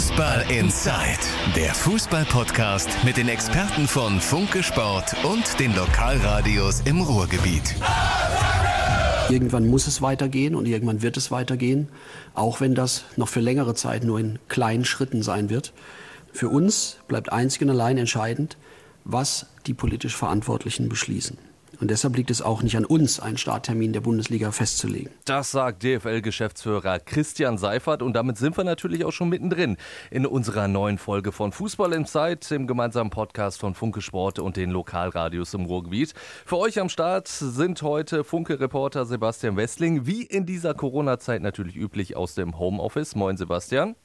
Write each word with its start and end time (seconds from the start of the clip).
Fußball 0.00 0.50
Inside, 0.50 1.20
der 1.54 1.74
Fußball-Podcast 1.74 2.88
mit 3.04 3.18
den 3.18 3.28
Experten 3.28 3.86
von 3.86 4.18
Funke 4.18 4.62
Sport 4.62 5.14
und 5.24 5.60
den 5.60 5.76
Lokalradios 5.76 6.80
im 6.86 7.02
Ruhrgebiet. 7.02 7.76
Irgendwann 9.28 9.66
muss 9.66 9.86
es 9.86 10.00
weitergehen 10.00 10.54
und 10.54 10.64
irgendwann 10.64 11.02
wird 11.02 11.18
es 11.18 11.30
weitergehen, 11.30 11.88
auch 12.32 12.62
wenn 12.62 12.74
das 12.74 13.04
noch 13.16 13.28
für 13.28 13.40
längere 13.40 13.74
Zeit 13.74 14.02
nur 14.02 14.18
in 14.18 14.38
kleinen 14.48 14.86
Schritten 14.86 15.22
sein 15.22 15.50
wird. 15.50 15.74
Für 16.32 16.48
uns 16.48 16.96
bleibt 17.06 17.30
einzig 17.30 17.60
und 17.60 17.68
allein 17.68 17.98
entscheidend, 17.98 18.56
was 19.04 19.48
die 19.66 19.74
politisch 19.74 20.16
Verantwortlichen 20.16 20.88
beschließen. 20.88 21.36
Und 21.80 21.90
deshalb 21.90 22.16
liegt 22.16 22.30
es 22.30 22.42
auch 22.42 22.62
nicht 22.62 22.76
an 22.76 22.84
uns, 22.84 23.20
einen 23.20 23.38
Starttermin 23.38 23.92
der 23.92 24.02
Bundesliga 24.02 24.52
festzulegen. 24.52 25.10
Das 25.24 25.50
sagt 25.50 25.82
DFL-Geschäftsführer 25.82 26.98
Christian 26.98 27.56
Seifert. 27.56 28.02
Und 28.02 28.12
damit 28.12 28.36
sind 28.36 28.56
wir 28.56 28.64
natürlich 28.64 29.04
auch 29.04 29.12
schon 29.12 29.30
mittendrin 29.30 29.78
in 30.10 30.26
unserer 30.26 30.68
neuen 30.68 30.98
Folge 30.98 31.32
von 31.32 31.52
Fußball 31.52 31.94
Inside, 31.94 32.40
dem 32.50 32.66
gemeinsamen 32.66 33.10
Podcast 33.10 33.60
von 33.60 33.74
Funke 33.74 34.02
Sport 34.02 34.38
und 34.38 34.56
den 34.56 34.70
Lokalradios 34.70 35.54
im 35.54 35.64
Ruhrgebiet. 35.64 36.12
Für 36.44 36.58
euch 36.58 36.78
am 36.78 36.90
Start 36.90 37.28
sind 37.28 37.80
heute 37.80 38.24
Funke-Reporter 38.24 39.06
Sebastian 39.06 39.56
Westling, 39.56 40.06
wie 40.06 40.22
in 40.22 40.44
dieser 40.44 40.74
Corona-Zeit 40.74 41.40
natürlich 41.40 41.76
üblich 41.76 42.16
aus 42.16 42.34
dem 42.34 42.58
Homeoffice. 42.58 43.14
Moin, 43.14 43.38
Sebastian. 43.38 43.96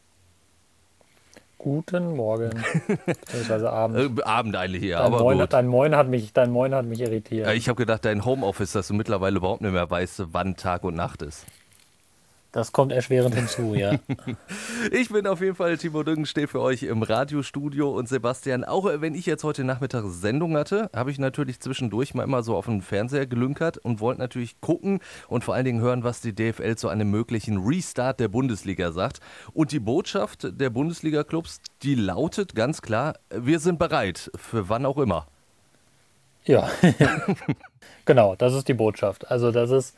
Guten 1.58 2.16
Morgen. 2.16 2.52
Beziehungsweise 3.06 3.72
Abend. 3.72 4.20
Äh, 4.20 4.24
Abend 4.24 4.56
eigentlich 4.56 4.82
hier, 4.82 4.98
dein 4.98 5.06
aber 5.06 5.20
Moin, 5.20 5.40
gut. 5.40 5.54
Dein 5.54 5.68
Moin, 5.68 5.96
hat 5.96 6.08
mich, 6.08 6.34
dein 6.34 6.52
Moin 6.52 6.76
hat 6.76 6.86
mich 6.86 7.00
irritiert. 7.02 7.50
Ich 7.54 7.68
habe 7.70 7.78
gedacht, 7.78 8.06
dein 8.06 8.26
Homeoffice, 8.26 8.74
dass 8.74 8.88
du 8.88 8.94
mittlerweile 8.94 9.38
überhaupt 9.38 9.62
nicht 9.62 9.72
mehr 9.72 9.90
weißt, 9.90 10.26
wann 10.32 10.56
Tag 10.56 10.84
und 10.84 10.96
Nacht 10.96 11.22
ist. 11.22 11.46
Das 12.56 12.72
kommt 12.72 12.94
erschwerend 12.94 13.36
hinzu, 13.36 13.76
ja. 13.76 13.96
ich 14.94 15.10
bin 15.10 15.28
auf 15.28 15.42
jeden 15.42 15.56
Fall 15.56 15.78
Timo 15.78 16.04
Düngen, 16.04 16.26
stehe 16.26 16.48
für 16.48 16.62
euch 16.62 16.84
im 16.84 17.04
Radiostudio 17.04 17.90
und 17.90 18.08
Sebastian, 18.08 18.64
auch 18.64 18.86
wenn 18.86 19.14
ich 19.14 19.26
jetzt 19.26 19.44
heute 19.44 19.66
Nachmittag 19.66 20.06
Sendung 20.08 20.56
hatte, 20.56 20.90
habe 20.96 21.12
ich 21.12 21.20
natürlich 21.20 21.60
zwischendurch 21.60 22.14
mal 22.14 22.24
immer 22.24 22.44
so 22.44 22.56
auf 22.56 22.68
den 22.68 22.82
Fernseher 22.82 23.28
gelünkert 23.28 23.78
und 23.78 24.00
wollte 24.00 24.22
natürlich 24.22 24.62
gucken 24.62 25.02
und 25.28 25.44
vor 25.44 25.54
allen 25.54 25.66
Dingen 25.66 25.82
hören, 25.82 26.06
was 26.06 26.22
die 26.22 26.34
DFL 26.34 26.78
zu 26.78 26.88
einem 26.88 27.12
möglichen 27.12 27.58
Restart 27.58 28.22
der 28.22 28.30
Bundesliga 28.30 28.94
sagt. 28.94 29.20
Und 29.52 29.74
die 29.74 29.82
Botschaft 29.82 30.48
der 30.50 30.70
Bundesliga-Clubs, 30.70 31.60
die 31.84 31.96
lautet 31.96 32.56
ganz 32.56 32.82
klar, 32.82 33.16
wir 33.30 33.60
sind 33.60 33.80
bereit, 33.80 34.32
für 34.34 34.70
wann 34.70 34.86
auch 34.86 34.98
immer. 34.98 35.28
Ja, 36.46 36.70
genau, 38.06 38.38
das 38.38 38.54
ist 38.54 38.70
die 38.70 38.76
Botschaft. 38.76 39.30
Also 39.30 39.52
das 39.52 39.72
ist 39.72 39.98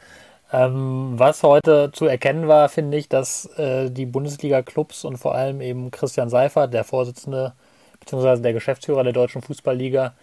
ähm, 0.51 1.13
was 1.13 1.43
heute 1.43 1.91
zu 1.91 2.05
erkennen 2.05 2.47
war, 2.47 2.69
finde 2.69 2.97
ich, 2.97 3.09
dass 3.09 3.45
äh, 3.57 3.89
die 3.89 4.05
Bundesliga-Clubs 4.05 5.03
und 5.03 5.17
vor 5.17 5.35
allem 5.35 5.61
eben 5.61 5.91
Christian 5.91 6.29
Seifert, 6.29 6.73
der 6.73 6.83
Vorsitzende 6.83 7.53
bzw. 7.99 8.41
der 8.41 8.53
Geschäftsführer 8.53 9.03
der 9.03 9.13
Deutschen 9.13 9.41
Fußballliga, 9.41 10.13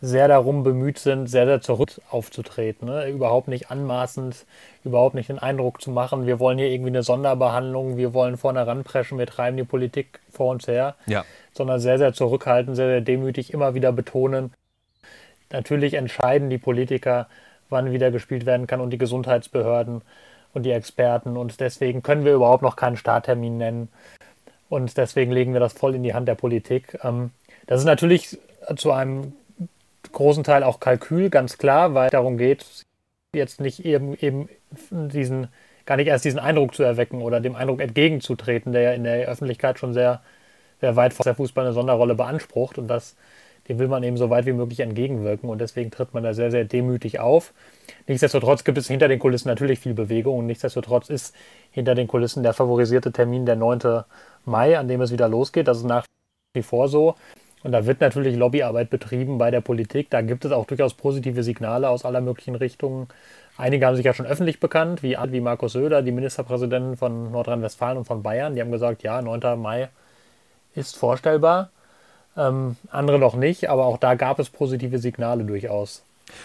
sehr 0.00 0.28
darum 0.28 0.62
bemüht 0.62 0.98
sind, 0.98 1.26
sehr, 1.26 1.46
sehr 1.46 1.60
zurück 1.60 2.00
aufzutreten. 2.10 2.88
Ne? 2.88 3.08
Überhaupt 3.08 3.48
nicht 3.48 3.70
anmaßend, 3.70 4.44
überhaupt 4.84 5.14
nicht 5.14 5.30
den 5.30 5.38
Eindruck 5.38 5.80
zu 5.80 5.90
machen, 5.90 6.26
wir 6.26 6.38
wollen 6.38 6.58
hier 6.58 6.68
irgendwie 6.68 6.90
eine 6.90 7.02
Sonderbehandlung, 7.02 7.96
wir 7.96 8.12
wollen 8.12 8.36
vorne 8.36 8.66
ranpreschen, 8.66 9.18
wir 9.18 9.26
treiben 9.26 9.56
die 9.56 9.64
Politik 9.64 10.20
vor 10.30 10.50
uns 10.50 10.66
her, 10.66 10.96
ja. 11.06 11.24
sondern 11.52 11.80
sehr, 11.80 11.98
sehr 11.98 12.12
zurückhaltend, 12.12 12.76
sehr, 12.76 12.88
sehr 12.88 13.00
demütig 13.00 13.52
immer 13.54 13.74
wieder 13.74 13.90
betonen. 13.92 14.52
Natürlich 15.50 15.94
entscheiden 15.94 16.50
die 16.50 16.58
Politiker, 16.58 17.28
wann 17.68 17.92
wieder 17.92 18.10
gespielt 18.10 18.46
werden 18.46 18.66
kann 18.66 18.80
und 18.80 18.90
die 18.90 18.98
Gesundheitsbehörden 18.98 20.02
und 20.52 20.62
die 20.62 20.72
Experten. 20.72 21.36
Und 21.36 21.60
deswegen 21.60 22.02
können 22.02 22.24
wir 22.24 22.34
überhaupt 22.34 22.62
noch 22.62 22.76
keinen 22.76 22.96
Starttermin 22.96 23.58
nennen. 23.58 23.88
Und 24.68 24.96
deswegen 24.96 25.32
legen 25.32 25.52
wir 25.52 25.60
das 25.60 25.74
voll 25.74 25.94
in 25.94 26.02
die 26.02 26.14
Hand 26.14 26.28
der 26.28 26.34
Politik. 26.34 26.98
Ähm, 27.04 27.30
das 27.66 27.80
ist 27.80 27.86
natürlich 27.86 28.38
zu 28.76 28.92
einem 28.92 29.32
großen 30.12 30.44
Teil 30.44 30.62
auch 30.62 30.80
Kalkül, 30.80 31.30
ganz 31.30 31.58
klar, 31.58 31.94
weil 31.94 32.10
darum 32.10 32.38
geht, 32.38 32.86
jetzt 33.34 33.60
nicht 33.60 33.84
eben, 33.84 34.14
eben 34.14 34.48
diesen, 34.90 35.48
gar 35.84 35.96
nicht 35.96 36.08
erst 36.08 36.24
diesen 36.24 36.38
Eindruck 36.40 36.74
zu 36.74 36.82
erwecken 36.82 37.22
oder 37.22 37.40
dem 37.40 37.54
Eindruck 37.54 37.80
entgegenzutreten, 37.80 38.72
der 38.72 38.82
ja 38.82 38.92
in 38.92 39.04
der 39.04 39.28
Öffentlichkeit 39.28 39.78
schon 39.78 39.92
sehr, 39.92 40.22
sehr 40.80 40.96
weit 40.96 41.12
vor 41.12 41.24
der 41.24 41.34
Fußball 41.34 41.64
eine 41.64 41.74
Sonderrolle 41.74 42.14
beansprucht. 42.14 42.78
Und 42.78 42.88
das 42.88 43.16
dem 43.68 43.78
will 43.78 43.88
man 43.88 44.02
eben 44.02 44.16
so 44.16 44.30
weit 44.30 44.46
wie 44.46 44.52
möglich 44.52 44.80
entgegenwirken 44.80 45.48
und 45.48 45.60
deswegen 45.60 45.90
tritt 45.90 46.14
man 46.14 46.22
da 46.22 46.34
sehr, 46.34 46.50
sehr 46.50 46.64
demütig 46.64 47.20
auf. 47.20 47.52
Nichtsdestotrotz 48.06 48.64
gibt 48.64 48.78
es 48.78 48.86
hinter 48.86 49.08
den 49.08 49.18
Kulissen 49.18 49.48
natürlich 49.48 49.80
viel 49.80 49.94
Bewegung 49.94 50.38
und 50.38 50.46
nichtsdestotrotz 50.46 51.10
ist 51.10 51.34
hinter 51.70 51.94
den 51.94 52.06
Kulissen 52.06 52.42
der 52.42 52.52
favorisierte 52.52 53.12
Termin 53.12 53.46
der 53.46 53.56
9. 53.56 54.04
Mai, 54.44 54.78
an 54.78 54.88
dem 54.88 55.00
es 55.00 55.12
wieder 55.12 55.28
losgeht. 55.28 55.68
Das 55.68 55.78
ist 55.78 55.84
nach 55.84 56.06
wie 56.54 56.62
vor 56.62 56.88
so. 56.88 57.14
Und 57.62 57.72
da 57.72 57.84
wird 57.84 58.00
natürlich 58.00 58.36
Lobbyarbeit 58.36 58.90
betrieben 58.90 59.38
bei 59.38 59.50
der 59.50 59.60
Politik. 59.60 60.08
Da 60.10 60.20
gibt 60.20 60.44
es 60.44 60.52
auch 60.52 60.66
durchaus 60.66 60.94
positive 60.94 61.42
Signale 61.42 61.88
aus 61.88 62.04
aller 62.04 62.20
möglichen 62.20 62.54
Richtungen. 62.54 63.08
Einige 63.56 63.86
haben 63.86 63.96
sich 63.96 64.04
ja 64.04 64.14
schon 64.14 64.26
öffentlich 64.26 64.60
bekannt, 64.60 65.02
wie, 65.02 65.16
wie 65.16 65.40
Markus 65.40 65.72
Söder, 65.72 66.02
die 66.02 66.12
Ministerpräsidenten 66.12 66.96
von 66.96 67.32
Nordrhein-Westfalen 67.32 67.98
und 67.98 68.04
von 68.04 68.22
Bayern. 68.22 68.54
Die 68.54 68.60
haben 68.60 68.70
gesagt, 68.70 69.02
ja, 69.02 69.20
9. 69.20 69.60
Mai 69.60 69.88
ist 70.74 70.96
vorstellbar. 70.96 71.70
Ähm, 72.36 72.76
andere 72.90 73.18
noch 73.18 73.34
nicht, 73.34 73.70
aber 73.70 73.86
auch 73.86 73.98
da 73.98 74.14
gab 74.14 74.38
es 74.38 74.50
positive 74.50 74.98
Signale 74.98 75.44
durchaus. 75.44 76.02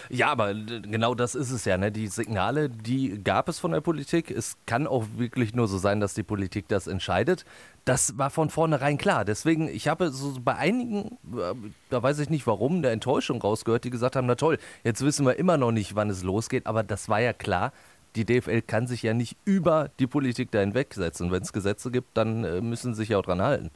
Ja, 0.08 0.30
aber 0.30 0.54
genau 0.54 1.14
das 1.14 1.34
ist 1.34 1.50
es 1.50 1.64
ja. 1.64 1.76
Ne? 1.76 1.90
Die 1.90 2.06
Signale, 2.06 2.68
die 2.70 3.22
gab 3.22 3.48
es 3.48 3.58
von 3.58 3.72
der 3.72 3.80
Politik. 3.80 4.30
Es 4.30 4.56
kann 4.66 4.86
auch 4.86 5.04
wirklich 5.16 5.54
nur 5.54 5.68
so 5.68 5.78
sein, 5.78 6.00
dass 6.00 6.14
die 6.14 6.22
Politik 6.22 6.68
das 6.68 6.86
entscheidet. 6.86 7.44
Das 7.84 8.16
war 8.16 8.30
von 8.30 8.48
vornherein 8.48 8.96
klar. 8.96 9.24
Deswegen, 9.24 9.68
ich 9.68 9.88
habe 9.88 10.10
so 10.10 10.34
bei 10.42 10.54
einigen, 10.54 11.18
äh, 11.36 11.54
da 11.90 12.02
weiß 12.02 12.20
ich 12.20 12.30
nicht 12.30 12.46
warum, 12.46 12.76
eine 12.76 12.90
Enttäuschung 12.90 13.42
rausgehört, 13.42 13.84
die 13.84 13.90
gesagt 13.90 14.14
haben, 14.14 14.26
na 14.26 14.36
toll, 14.36 14.58
jetzt 14.84 15.04
wissen 15.04 15.26
wir 15.26 15.36
immer 15.36 15.56
noch 15.56 15.72
nicht, 15.72 15.96
wann 15.96 16.10
es 16.10 16.22
losgeht. 16.22 16.66
Aber 16.66 16.82
das 16.82 17.08
war 17.08 17.20
ja 17.20 17.32
klar. 17.32 17.72
Die 18.14 18.24
DFL 18.24 18.62
kann 18.62 18.86
sich 18.86 19.02
ja 19.02 19.14
nicht 19.14 19.36
über 19.44 19.90
die 19.98 20.06
Politik 20.06 20.50
da 20.52 20.60
hinwegsetzen. 20.60 21.32
Wenn 21.32 21.42
es 21.42 21.52
Gesetze 21.52 21.90
gibt, 21.90 22.16
dann 22.16 22.44
äh, 22.44 22.60
müssen 22.60 22.94
sie 22.94 23.02
sich 23.02 23.08
ja 23.10 23.18
auch 23.18 23.24
dran 23.24 23.42
halten. 23.42 23.70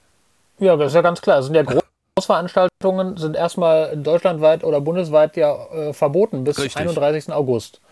Ja, 0.59 0.77
das 0.77 0.89
ist 0.89 0.95
ja 0.95 1.03
ganz 1.03 1.21
klar. 1.21 1.39
Es 1.41 1.47
sind 1.47 1.55
ja 1.55 1.63
große 1.63 1.86
Großveranstaltungen 2.19 3.19
sind 3.19 3.37
erstmal 3.37 3.95
deutschlandweit 3.95 4.65
oder 4.65 4.81
bundesweit 4.81 5.37
ja 5.37 5.55
äh, 5.67 5.93
verboten 5.93 6.45
bis 6.45 6.59
Richtig. 6.59 6.77
31. 6.79 7.31
August. 7.31 7.83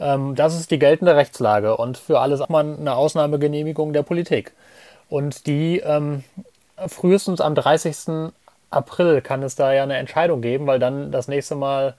Ähm, 0.00 0.34
das 0.34 0.58
ist 0.58 0.72
die 0.72 0.80
geltende 0.80 1.14
Rechtslage 1.14 1.76
und 1.76 1.96
für 1.96 2.18
alles 2.18 2.40
hat 2.40 2.50
man 2.50 2.80
eine 2.80 2.96
Ausnahmegenehmigung 2.96 3.92
der 3.92 4.02
Politik. 4.02 4.54
Und 5.08 5.46
die 5.46 5.78
ähm, 5.78 6.24
frühestens 6.88 7.40
am 7.40 7.54
30. 7.54 8.32
April 8.70 9.20
kann 9.20 9.44
es 9.44 9.54
da 9.54 9.72
ja 9.72 9.84
eine 9.84 9.98
Entscheidung 9.98 10.40
geben, 10.40 10.66
weil 10.66 10.80
dann 10.80 11.12
das 11.12 11.28
nächste 11.28 11.54
Mal 11.54 11.94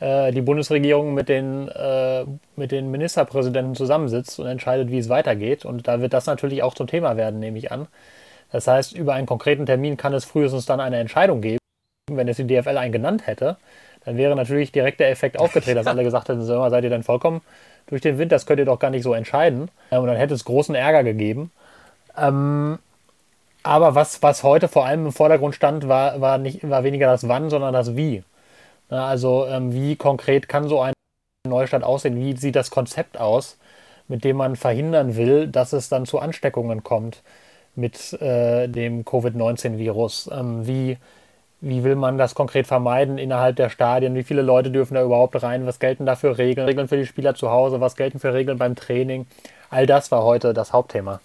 äh, 0.00 0.32
die 0.32 0.42
Bundesregierung 0.42 1.14
mit 1.14 1.28
den, 1.28 1.68
äh, 1.68 2.24
mit 2.56 2.72
den 2.72 2.90
Ministerpräsidenten 2.90 3.76
zusammensitzt 3.76 4.40
und 4.40 4.46
entscheidet, 4.46 4.90
wie 4.90 4.98
es 4.98 5.08
weitergeht. 5.08 5.64
Und 5.64 5.86
da 5.86 6.00
wird 6.00 6.14
das 6.14 6.26
natürlich 6.26 6.64
auch 6.64 6.74
zum 6.74 6.88
Thema 6.88 7.16
werden, 7.16 7.38
nehme 7.38 7.58
ich 7.58 7.70
an. 7.70 7.86
Das 8.52 8.66
heißt, 8.66 8.92
über 8.92 9.14
einen 9.14 9.26
konkreten 9.26 9.66
Termin 9.66 9.96
kann 9.96 10.12
es 10.12 10.24
frühestens 10.24 10.66
dann 10.66 10.80
eine 10.80 10.98
Entscheidung 10.98 11.40
geben. 11.40 11.58
Wenn 12.10 12.28
es 12.28 12.36
die 12.36 12.46
DFL 12.46 12.76
einen 12.76 12.92
genannt 12.92 13.26
hätte, 13.26 13.56
dann 14.04 14.16
wäre 14.16 14.36
natürlich 14.36 14.72
direkt 14.72 15.00
der 15.00 15.10
Effekt 15.10 15.38
aufgetreten, 15.38 15.76
dass 15.76 15.86
alle 15.88 16.04
gesagt 16.04 16.28
hätten, 16.28 16.42
so, 16.42 16.68
seid 16.68 16.84
ihr 16.84 16.90
denn 16.90 17.02
vollkommen 17.02 17.40
durch 17.86 18.02
den 18.02 18.18
Wind, 18.18 18.32
das 18.32 18.46
könnt 18.46 18.58
ihr 18.58 18.64
doch 18.64 18.78
gar 18.78 18.90
nicht 18.90 19.02
so 19.02 19.14
entscheiden. 19.14 19.70
Und 19.90 20.06
dann 20.06 20.16
hätte 20.16 20.34
es 20.34 20.44
großen 20.44 20.74
Ärger 20.74 21.04
gegeben. 21.04 21.50
Ähm, 22.16 22.78
aber 23.62 23.94
was, 23.94 24.22
was 24.22 24.42
heute 24.42 24.68
vor 24.68 24.86
allem 24.86 25.06
im 25.06 25.12
Vordergrund 25.12 25.54
stand, 25.54 25.88
war, 25.88 26.20
war, 26.20 26.38
nicht, 26.38 26.68
war 26.68 26.84
weniger 26.84 27.06
das 27.06 27.28
Wann, 27.28 27.50
sondern 27.50 27.72
das 27.72 27.96
Wie. 27.96 28.24
Also 28.88 29.46
ähm, 29.46 29.72
wie 29.72 29.96
konkret 29.96 30.48
kann 30.48 30.68
so 30.68 30.80
ein 30.80 30.92
Neustart 31.46 31.84
aussehen? 31.84 32.16
Wie 32.16 32.36
sieht 32.36 32.56
das 32.56 32.70
Konzept 32.70 33.18
aus, 33.18 33.58
mit 34.08 34.24
dem 34.24 34.36
man 34.36 34.56
verhindern 34.56 35.16
will, 35.16 35.48
dass 35.48 35.72
es 35.72 35.88
dann 35.88 36.06
zu 36.06 36.18
Ansteckungen 36.18 36.82
kommt? 36.82 37.22
Mit 37.74 38.12
äh, 38.20 38.68
dem 38.68 39.04
Covid-19-Virus. 39.04 40.30
Ähm, 40.32 40.66
wie, 40.66 40.98
wie 41.60 41.84
will 41.84 41.96
man 41.96 42.18
das 42.18 42.34
konkret 42.34 42.66
vermeiden 42.66 43.18
innerhalb 43.18 43.56
der 43.56 43.70
Stadien? 43.70 44.14
Wie 44.14 44.24
viele 44.24 44.42
Leute 44.42 44.70
dürfen 44.70 44.94
da 44.94 45.02
überhaupt 45.02 45.42
rein? 45.42 45.66
Was 45.66 45.78
gelten 45.78 46.06
da 46.06 46.16
für 46.16 46.38
Regeln? 46.38 46.66
Regeln 46.66 46.88
für 46.88 46.96
die 46.96 47.06
Spieler 47.06 47.34
zu 47.34 47.50
Hause? 47.50 47.80
Was 47.80 47.96
gelten 47.96 48.18
für 48.18 48.34
Regeln 48.34 48.58
beim 48.58 48.74
Training? 48.74 49.26
All 49.70 49.86
das 49.86 50.10
war 50.10 50.22
heute 50.22 50.52
das 50.52 50.72
Hauptthema. 50.72 51.20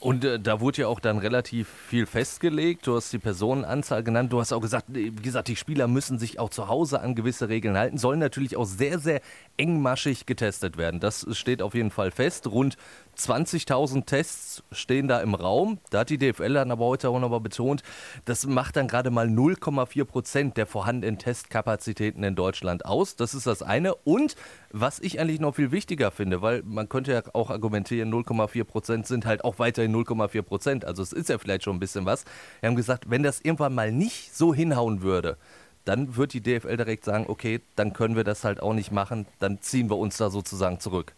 Und 0.00 0.24
äh, 0.24 0.40
da 0.40 0.60
wurde 0.60 0.82
ja 0.82 0.88
auch 0.88 1.00
dann 1.00 1.18
relativ 1.18 1.68
viel 1.68 2.06
festgelegt. 2.06 2.86
Du 2.86 2.96
hast 2.96 3.12
die 3.12 3.18
Personenanzahl 3.18 4.02
genannt. 4.02 4.32
Du 4.32 4.40
hast 4.40 4.52
auch 4.52 4.60
gesagt, 4.60 4.86
wie 4.88 5.10
gesagt, 5.10 5.48
die 5.48 5.56
Spieler 5.56 5.86
müssen 5.86 6.18
sich 6.18 6.38
auch 6.38 6.50
zu 6.50 6.68
Hause 6.68 7.00
an 7.00 7.14
gewisse 7.14 7.48
Regeln 7.48 7.76
halten, 7.76 7.98
sollen 7.98 8.18
natürlich 8.18 8.56
auch 8.56 8.64
sehr, 8.64 8.98
sehr 8.98 9.20
engmaschig 9.56 10.26
getestet 10.26 10.76
werden. 10.76 11.00
Das 11.00 11.26
steht 11.32 11.62
auf 11.62 11.74
jeden 11.74 11.90
Fall 11.90 12.10
fest. 12.10 12.46
Rund 12.46 12.76
20.000 13.16 14.06
Tests 14.06 14.62
stehen 14.72 15.08
da 15.08 15.20
im 15.20 15.34
Raum. 15.34 15.78
Da 15.90 16.00
hat 16.00 16.10
die 16.10 16.18
DFL 16.18 16.54
dann 16.54 16.70
aber 16.70 16.84
heute 16.84 17.08
auch 17.08 17.18
nochmal 17.18 17.40
betont, 17.40 17.82
das 18.24 18.46
macht 18.46 18.76
dann 18.76 18.88
gerade 18.88 19.10
mal 19.10 19.26
0,4 19.26 20.04
Prozent 20.04 20.56
der 20.56 20.66
vorhandenen 20.66 21.18
Testkapazitäten 21.18 22.22
in 22.24 22.34
Deutschland 22.34 22.84
aus. 22.84 23.16
Das 23.16 23.34
ist 23.34 23.46
das 23.46 23.62
eine. 23.62 23.94
Und 23.94 24.36
Was 24.76 24.98
ich 24.98 25.20
eigentlich 25.20 25.38
noch 25.38 25.54
viel 25.54 25.70
wichtiger 25.70 26.10
finde, 26.10 26.42
weil 26.42 26.62
man 26.64 26.88
könnte 26.88 27.12
ja 27.12 27.22
auch 27.32 27.50
argumentieren, 27.50 28.12
0,4 28.12 28.64
Prozent 28.64 29.06
sind 29.06 29.24
halt 29.24 29.44
auch 29.44 29.60
weiterhin 29.60 29.94
0,4 29.94 30.42
Prozent. 30.42 30.84
Also 30.84 31.00
es 31.00 31.12
ist 31.12 31.28
ja 31.28 31.38
vielleicht 31.38 31.62
schon 31.62 31.76
ein 31.76 31.80
bisschen 31.80 32.06
was. 32.06 32.24
Wir 32.58 32.68
haben 32.68 32.74
gesagt, 32.74 33.08
wenn 33.08 33.22
das 33.22 33.40
irgendwann 33.40 33.74
mal 33.74 33.92
nicht 33.92 34.34
so 34.34 34.52
hinhauen 34.52 35.02
würde, 35.02 35.36
dann 35.84 36.16
wird 36.16 36.32
die 36.32 36.40
DFL 36.40 36.76
direkt 36.76 37.04
sagen, 37.04 37.26
okay, 37.28 37.60
dann 37.76 37.92
können 37.92 38.16
wir 38.16 38.24
das 38.24 38.42
halt 38.42 38.60
auch 38.60 38.74
nicht 38.74 38.90
machen, 38.90 39.26
dann 39.38 39.60
ziehen 39.60 39.88
wir 39.90 39.96
uns 39.96 40.16
da 40.16 40.30
sozusagen 40.30 40.80
zurück. 40.80 41.14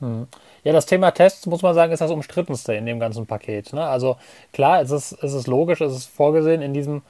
Ja, 0.00 0.72
das 0.72 0.86
Thema 0.86 1.10
Tests, 1.10 1.46
muss 1.46 1.62
man 1.62 1.74
sagen, 1.74 1.92
ist 1.92 2.00
das 2.00 2.10
umstrittenste 2.10 2.74
in 2.74 2.86
dem 2.86 3.00
ganzen 3.00 3.26
Paket. 3.26 3.72
Ne? 3.72 3.84
Also 3.84 4.16
klar, 4.52 4.80
es 4.80 4.90
ist, 4.90 5.12
es 5.22 5.32
ist 5.32 5.46
logisch, 5.46 5.80
es 5.80 5.92
ist 5.92 6.06
vorgesehen 6.06 6.62
in 6.62 6.72
diesem, 6.72 7.02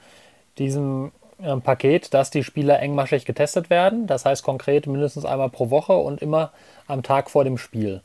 diesem 0.57 1.11
äh, 1.41 1.55
Paket, 1.57 2.13
dass 2.13 2.31
die 2.31 2.43
Spieler 2.43 2.79
engmaschig 2.79 3.25
getestet 3.25 3.69
werden. 3.69 4.07
Das 4.07 4.25
heißt 4.25 4.43
konkret 4.43 4.87
mindestens 4.87 5.25
einmal 5.25 5.49
pro 5.49 5.69
Woche 5.69 5.93
und 5.93 6.21
immer 6.21 6.51
am 6.87 7.03
Tag 7.03 7.29
vor 7.29 7.43
dem 7.43 7.57
Spiel 7.57 8.01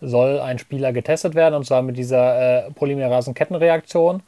soll 0.00 0.40
ein 0.40 0.58
Spieler 0.58 0.92
getestet 0.92 1.34
werden 1.34 1.54
und 1.54 1.64
zwar 1.64 1.80
mit 1.82 1.96
dieser 1.96 2.66
äh, 2.66 2.70
Polymerasen-Kettenreaktion. 2.72 4.22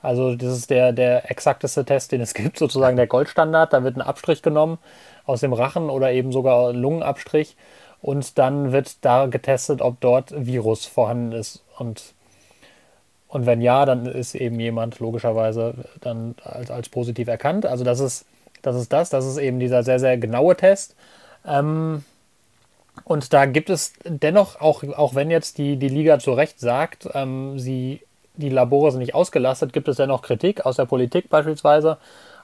Also 0.00 0.34
das 0.34 0.58
ist 0.58 0.70
der, 0.70 0.92
der 0.92 1.30
exakteste 1.30 1.84
Test, 1.84 2.12
den 2.12 2.20
es 2.20 2.34
gibt, 2.34 2.58
sozusagen 2.58 2.96
der 2.96 3.06
Goldstandard. 3.06 3.72
Da 3.72 3.84
wird 3.84 3.96
ein 3.96 4.02
Abstrich 4.02 4.42
genommen 4.42 4.78
aus 5.24 5.40
dem 5.40 5.52
Rachen 5.52 5.90
oder 5.90 6.12
eben 6.12 6.32
sogar 6.32 6.72
Lungenabstrich 6.72 7.56
und 8.02 8.36
dann 8.38 8.72
wird 8.72 9.04
da 9.04 9.26
getestet, 9.26 9.80
ob 9.80 10.00
dort 10.00 10.34
Virus 10.36 10.84
vorhanden 10.84 11.32
ist 11.32 11.62
und 11.78 12.14
und 13.28 13.46
wenn 13.46 13.62
ja, 13.62 13.86
dann 13.86 14.04
ist 14.04 14.34
eben 14.34 14.60
jemand 14.60 14.98
logischerweise 14.98 15.72
dann 16.02 16.34
als, 16.44 16.70
als 16.70 16.90
positiv 16.90 17.28
erkannt. 17.28 17.64
Also 17.64 17.82
das 17.82 17.98
ist, 17.98 18.26
das 18.60 18.76
ist 18.76 18.92
das, 18.92 19.08
das 19.08 19.24
ist 19.24 19.38
eben 19.38 19.58
dieser 19.58 19.82
sehr, 19.84 19.98
sehr 19.98 20.18
genaue 20.18 20.54
Test. 20.54 20.94
Ähm, 21.46 22.04
und 23.04 23.32
da 23.32 23.46
gibt 23.46 23.70
es 23.70 23.94
dennoch, 24.04 24.60
auch, 24.60 24.84
auch 24.84 25.14
wenn 25.14 25.30
jetzt 25.30 25.56
die, 25.56 25.76
die 25.76 25.88
Liga 25.88 26.18
zu 26.18 26.32
Recht 26.32 26.60
sagt, 26.60 27.08
ähm, 27.14 27.58
sie, 27.58 28.02
die 28.34 28.50
Labore 28.50 28.90
sind 28.90 29.00
nicht 29.00 29.14
ausgelastet, 29.14 29.72
gibt 29.72 29.88
es 29.88 29.96
dennoch 29.96 30.20
Kritik 30.20 30.66
aus 30.66 30.76
der 30.76 30.84
Politik 30.84 31.30
beispielsweise, 31.30 31.96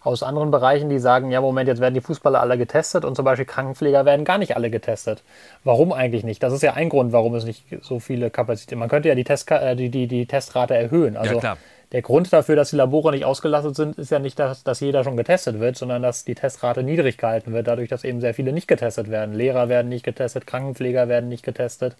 aus 0.03 0.23
anderen 0.23 0.51
Bereichen, 0.51 0.89
die 0.89 0.99
sagen, 0.99 1.31
ja, 1.31 1.41
Moment, 1.41 1.69
jetzt 1.69 1.81
werden 1.81 1.95
die 1.95 2.01
Fußballer 2.01 2.41
alle 2.41 2.59
getestet 2.59 3.05
und 3.05 3.15
zum 3.15 3.25
Beispiel 3.25 3.45
Krankenpfleger 3.45 4.05
werden 4.05 4.25
gar 4.25 4.39
nicht 4.39 4.57
alle 4.57 4.71
getestet. 4.71 5.23
Warum 5.65 5.93
eigentlich 5.93 6.25
nicht? 6.25 6.43
Das 6.43 6.53
ist 6.53 6.63
ja 6.63 6.75
ein 6.75 6.89
Grund, 6.89 7.13
warum 7.13 7.35
es 7.35 7.45
nicht 7.45 7.65
so 7.83 7.99
viele 8.01 8.31
Kapazitäten. 8.31 8.79
Man 8.79 8.89
könnte 8.89 9.09
ja 9.09 9.15
die, 9.15 9.25
Test, 9.25 9.51
äh, 9.51 9.77
die, 9.77 9.91
die, 9.91 10.07
die 10.07 10.27
Testrate 10.27 10.75
erhöhen. 10.75 11.17
Also 11.17 11.35
ja, 11.35 11.41
klar. 11.41 11.59
Der 11.93 12.03
Grund 12.03 12.31
dafür, 12.33 12.55
dass 12.55 12.71
die 12.71 12.77
Labore 12.77 13.13
nicht 13.13 13.25
ausgelastet 13.25 13.75
sind, 13.75 13.99
ist 13.99 14.11
ja 14.11 14.19
nicht, 14.19 14.39
dass, 14.39 14.63
dass 14.63 14.81
jeder 14.81 15.05
schon 15.05 15.17
getestet 15.17 15.59
wird, 15.59 15.77
sondern 15.77 16.03
dass 16.03 16.23
die 16.23 16.35
Testrate 16.35 16.83
niedrig 16.83 17.17
gehalten 17.17 17.55
wird, 17.55 17.67
dadurch, 17.67 17.89
dass 17.89 18.05
eben 18.05 18.21
sehr 18.21 18.35
viele 18.35 18.53
nicht 18.53 18.69
getestet 18.69 19.11
werden. 19.11 19.35
Lehrer 19.35 19.71
werden 19.71 19.89
nicht 19.89 20.05
getestet, 20.05 20.47
Krankenpfleger 20.47 21.09
werden 21.09 21.31
nicht 21.31 21.45
getestet. 21.45 21.97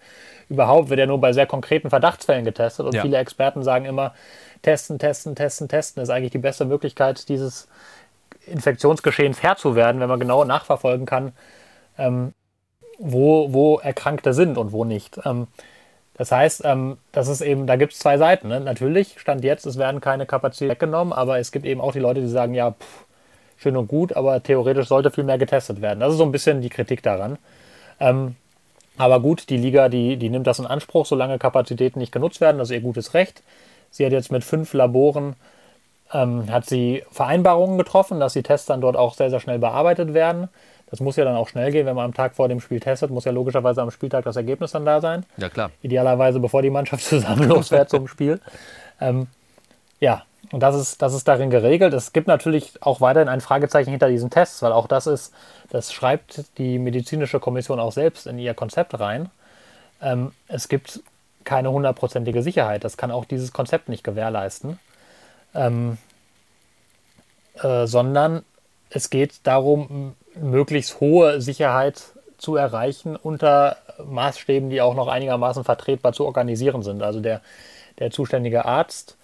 Überhaupt 0.51 0.91
wird 0.91 1.01
ja 1.01 1.07
nur 1.07 1.21
bei 1.21 1.33
sehr 1.33 1.47
konkreten 1.47 1.89
Verdachtsfällen 1.89 2.45
getestet 2.45 2.85
und 2.85 2.95
ja. 2.95 3.01
viele 3.01 3.17
Experten 3.17 3.63
sagen 3.63 3.87
immer, 3.87 4.15
testen, 4.61 4.99
testen, 4.99 5.35
testen, 5.35 5.69
testen 5.69 6.03
ist 6.03 6.11
eigentlich 6.11 6.33
die 6.33 6.39
beste 6.39 6.67
Möglichkeit, 6.67 7.29
dieses 7.31 7.69
Infektionsgeschehen 8.47 9.33
fair 9.33 9.57
zu 9.57 9.75
werden, 9.75 10.03
wenn 10.03 10.09
man 10.09 10.21
genau 10.21 10.45
nachverfolgen 10.45 11.07
kann, 11.07 11.33
ähm, 11.97 12.35
wo, 12.99 13.55
wo 13.55 13.79
Erkrankte 13.79 14.35
sind 14.35 14.59
und 14.59 14.73
wo 14.73 14.85
nicht. 14.85 15.19
Ähm, 15.25 15.47
das 16.19 16.33
heißt, 16.33 16.63
ähm, 16.65 16.99
das 17.13 17.29
ist 17.29 17.41
eben, 17.41 17.67
da 17.67 17.77
gibt 17.77 17.93
es 17.93 18.01
zwei 18.01 18.19
Seiten. 18.19 18.49
Ne? 18.49 18.61
Natürlich, 18.61 19.19
Stand 19.19 19.45
jetzt, 19.45 19.65
es 19.67 19.79
werden 19.79 20.01
keine 20.01 20.27
Kapazitäten 20.27 20.73
weggenommen, 20.73 21.13
aber 21.13 21.39
es 21.39 21.53
gibt 21.53 21.65
eben 21.65 21.81
auch 21.81 21.93
die 21.93 22.01
Leute, 22.01 22.21
die 22.21 22.29
sagen, 22.29 22.55
ja, 22.55 22.73
pff, 22.73 23.05
schön 23.57 23.77
und 23.77 23.89
gut, 23.89 24.13
aber 24.15 24.43
theoretisch 24.43 24.89
sollte 24.89 25.11
viel 25.11 25.25
mehr 25.25 25.39
getestet 25.39 25.81
werden. 25.81 26.01
Das 26.01 26.13
ist 26.13 26.19
so 26.19 26.25
ein 26.25 26.33
bisschen 26.33 26.61
die 26.61 26.69
Kritik 26.69 27.03
daran. 27.03 27.39
Ähm, 28.01 28.37
aber 28.99 29.21
gut, 29.21 29.49
die 29.49 29.57
Liga, 29.57 29.89
die, 29.89 30.17
die 30.17 30.29
nimmt 30.29 30.47
das 30.47 30.59
in 30.59 30.67
Anspruch, 30.67 31.07
solange 31.07 31.39
Kapazitäten 31.39 32.01
nicht 32.01 32.13
genutzt 32.13 32.41
werden, 32.41 32.59
das 32.59 32.69
ist 32.69 32.75
ihr 32.75 32.81
gutes 32.81 33.15
Recht. 33.15 33.43
Sie 33.91 34.05
hat 34.05 34.13
jetzt 34.13 34.33
mit 34.33 34.45
fünf 34.45 34.75
Laboren 34.75 35.37
ähm, 36.13 36.51
hat 36.51 36.67
sie 36.67 37.05
Vereinbarungen 37.11 37.79
getroffen, 37.79 38.21
dass 38.21 38.33
die 38.33 38.43
Tests 38.43 38.67
dann 38.67 38.81
dort 38.81 38.97
auch 38.97 39.15
sehr, 39.15 39.31
sehr 39.31 39.41
schnell 39.41 39.59
bearbeitet 39.59 40.15
werden. 40.15 40.49
Das 40.91 41.01
muss 41.01 41.17
ja 41.17 41.25
dann 41.25 41.37
auch 41.37 41.49
schnell 41.49 41.71
gehen, 41.71 41.87
wenn 41.87 41.97
man 41.97 42.07
am 42.07 42.15
Tag 42.15 42.35
vor 42.35 42.49
dem 42.49 42.61
Spiel 42.61 42.81
testet, 42.81 43.11
muss 43.11 43.25
ja 43.25 43.33
logischerweise 43.33 43.83
am 43.83 43.91
Spieltag 43.91 44.25
das 44.25 44.37
Ergebnis 44.37 44.73
dann 44.73 44.85
da 44.85 45.01
sein. 45.01 45.27
Ja, 45.37 45.49
klar. 45.49 45.71
Idealerweise, 45.83 46.41
bevor 46.41 46.63
die 46.63 46.71
Mannschaft 46.71 47.05
zusammen 47.05 47.49
losfährt 47.49 47.91
zum 47.91 48.09
Spiel. 48.09 48.41
Ähm, 49.01 49.27
ja, 50.01 50.25
und 50.51 50.61
das 50.61 50.75
ist, 50.77 51.03
das 51.03 51.15
ist 51.15 51.29
darin 51.29 51.51
geregelt. 51.51 51.93
Es 51.93 52.13
gibt 52.13 52.27
natürlich 52.27 52.83
auch 52.83 53.01
weiterhin 53.01 53.29
ein 53.29 53.41
Fragezeichen 53.41 53.91
hinter 53.91 54.09
diesen 54.09 54.31
Tests, 54.31 54.63
weil 54.63 54.73
auch 54.73 54.87
das 54.87 55.07
ist, 55.07 55.35
das 55.71 55.93
schreibt 55.93 56.45
die 56.59 56.79
medizinische 56.79 57.41
Kommission 57.41 57.81
auch 57.81 57.93
selbst 57.93 58.27
in 58.27 58.39
ihr 58.39 58.55
Konzept 58.55 58.99
rein. 58.99 59.31
Ähm, 60.01 60.33
es 60.47 60.69
gibt 60.69 61.01
keine 61.45 61.71
hundertprozentige 61.71 62.43
Sicherheit. 62.43 62.85
Das 62.85 62.97
kann 62.97 63.11
auch 63.11 63.25
dieses 63.25 63.53
Konzept 63.53 63.89
nicht 63.89 64.05
gewährleisten 64.05 64.79
ähm, 65.55 65.99
äh, 67.55 67.87
sondern 67.87 68.45
es 68.91 69.11
geht 69.11 69.41
darum, 69.47 70.15
möglichst 70.41 71.01
hohe 71.01 71.41
Sicherheit 71.41 72.03
zu 72.39 72.57
erreichen 72.57 73.17
unter 73.17 73.77
Maßstäben, 74.05 74.71
die 74.71 74.81
auch 74.81 74.95
noch 74.95 75.09
einigermaßen 75.09 75.65
vertretbar 75.65 76.13
zu 76.13 76.25
organisieren 76.25 76.83
sind. 76.83 77.03
Also 77.03 77.21
der, 77.21 77.41
der 77.99 78.11
zuständige 78.11 78.65
Arzt, 78.65 79.17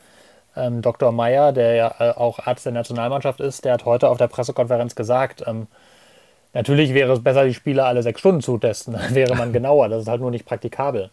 ähm, 0.56 0.82
Dr. 0.82 1.12
Meyer, 1.12 1.52
der 1.52 1.74
ja 1.74 1.94
äh, 1.98 2.10
auch 2.10 2.40
Arzt 2.40 2.66
der 2.66 2.72
Nationalmannschaft 2.72 3.40
ist, 3.40 3.64
der 3.64 3.74
hat 3.74 3.84
heute 3.84 4.08
auf 4.08 4.18
der 4.18 4.28
Pressekonferenz 4.28 4.94
gesagt, 4.94 5.44
ähm, 5.46 5.68
natürlich 6.52 6.94
wäre 6.94 7.12
es 7.12 7.22
besser, 7.22 7.44
die 7.44 7.54
Spieler 7.54 7.86
alle 7.86 8.02
sechs 8.02 8.20
Stunden 8.20 8.42
zu 8.42 8.58
testen, 8.58 8.94
dann 8.94 9.14
wäre 9.14 9.36
man 9.36 9.52
genauer. 9.52 9.88
Das 9.88 10.02
ist 10.02 10.08
halt 10.08 10.20
nur 10.20 10.30
nicht 10.30 10.46
praktikabel. 10.46 11.10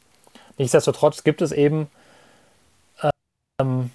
Nichtsdestotrotz 0.58 1.24
gibt 1.24 1.42
es 1.42 1.52
eben 1.52 1.90
ähm, 3.60 3.92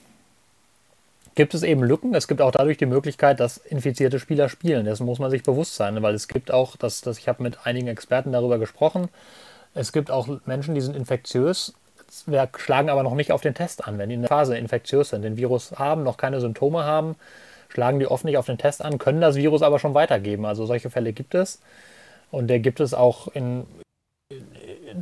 gibt 1.36 1.54
es 1.54 1.62
eben 1.62 1.84
Lücken. 1.84 2.14
Es 2.14 2.26
gibt 2.26 2.42
auch 2.42 2.50
dadurch 2.50 2.78
die 2.78 2.86
Möglichkeit, 2.86 3.38
dass 3.38 3.58
infizierte 3.58 4.18
Spieler 4.18 4.48
spielen. 4.48 4.84
Dessen 4.84 5.06
muss 5.06 5.20
man 5.20 5.30
sich 5.30 5.44
bewusst 5.44 5.76
sein, 5.76 6.02
weil 6.02 6.14
es 6.14 6.26
gibt 6.26 6.50
auch, 6.50 6.76
das, 6.76 7.02
das, 7.02 7.18
ich 7.18 7.28
habe 7.28 7.42
mit 7.42 7.64
einigen 7.64 7.86
Experten 7.86 8.32
darüber 8.32 8.58
gesprochen, 8.58 9.08
es 9.74 9.92
gibt 9.92 10.10
auch 10.10 10.26
Menschen, 10.46 10.74
die 10.74 10.80
sind 10.80 10.96
infektiös, 10.96 11.74
wir 12.24 12.48
schlagen 12.56 12.88
aber 12.88 13.02
noch 13.02 13.14
nicht 13.14 13.30
auf 13.32 13.42
den 13.42 13.54
Test 13.54 13.86
an. 13.86 13.98
Wenn 13.98 14.08
die 14.08 14.14
in 14.14 14.22
der 14.22 14.28
Phase 14.28 14.56
infektiös 14.56 15.10
sind, 15.10 15.22
den 15.22 15.36
Virus 15.36 15.72
haben, 15.72 16.02
noch 16.02 16.16
keine 16.16 16.40
Symptome 16.40 16.84
haben, 16.84 17.16
schlagen 17.68 17.98
die 17.98 18.06
oft 18.06 18.24
nicht 18.24 18.38
auf 18.38 18.46
den 18.46 18.58
Test 18.58 18.82
an, 18.82 18.98
können 18.98 19.20
das 19.20 19.36
Virus 19.36 19.62
aber 19.62 19.78
schon 19.78 19.94
weitergeben. 19.94 20.46
Also 20.46 20.66
solche 20.66 20.88
Fälle 20.88 21.12
gibt 21.12 21.34
es. 21.34 21.60
Und 22.30 22.48
der 22.48 22.60
gibt 22.60 22.80
es 22.80 22.94
auch 22.94 23.28
in 23.28 23.66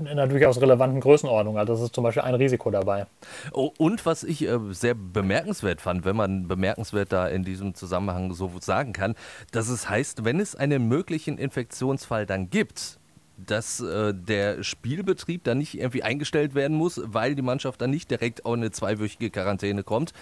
in 0.01 0.09
einer 0.09 0.27
durchaus 0.27 0.61
relevanten 0.61 1.01
Größenordnung. 1.01 1.59
Also 1.59 1.75
das 1.75 1.83
ist 1.83 1.95
zum 1.95 2.05
Beispiel 2.05 2.23
ein 2.23 2.35
Risiko 2.35 2.71
dabei. 2.71 3.07
Oh, 3.53 3.73
und 3.79 4.05
was 4.07 4.25
ich 4.25 4.47
äh, 4.47 4.59
sehr 4.71 4.95
bemerkenswert 4.95 5.81
fand, 5.81 6.05
wenn 6.05 6.17
man 6.17 6.49
bemerkenswert 6.49 7.13
da 7.13 7.29
in 7.29 7.45
diesem 7.45 7.75
Zusammenhang 7.75 8.33
so 8.33 8.51
sagen 8.61 8.93
kann, 8.93 9.15
dass 9.53 9.69
es 9.69 9.89
heißt, 9.89 10.25
wenn 10.25 10.41
es 10.41 10.55
einen 10.57 10.89
möglichen 10.89 11.39
Infektionsfall 11.39 12.27
dann 12.27 12.51
gibt, 12.51 12.99
dass 13.37 13.81
äh, 13.81 14.15
der 14.15 14.63
Spielbetrieb 14.63 15.45
dann 15.45 15.59
nicht 15.59 15.79
irgendwie 15.79 16.03
eingestellt 16.03 16.55
werden 16.55 16.77
muss, 16.77 17.01
weil 17.05 17.35
die 17.35 17.43
Mannschaft 17.43 17.81
dann 17.81 17.91
nicht 17.91 18.11
direkt 18.11 18.45
auf 18.45 18.55
eine 18.55 18.71
zweiwöchige 18.71 19.31
Quarantäne 19.31 19.83
kommt, 19.83 20.13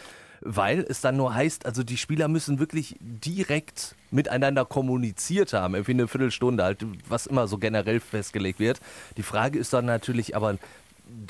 weil 0.45 0.85
es 0.89 1.01
dann 1.01 1.17
nur 1.17 1.35
heißt, 1.35 1.67
also 1.67 1.83
die 1.83 1.97
Spieler 1.97 2.29
müssen 2.29 2.59
wirklich 2.59 2.97
direkt 3.01 3.95
miteinander 4.11 4.65
kommuniziert 4.65 5.53
haben, 5.53 5.75
irgendwie 5.75 5.93
eine 5.93 6.09
Viertelstunde 6.09 6.65
halt, 6.65 6.85
was 7.09 7.27
immer 7.27 7.47
so 7.47 7.59
generell 7.59 8.01
festgelegt 8.01 8.59
wird. 8.59 8.81
Die 9.17 9.23
Frage 9.23 9.59
ist 9.59 9.73
dann 9.73 9.87
natürlich 9.87 10.37
aber, 10.37 10.59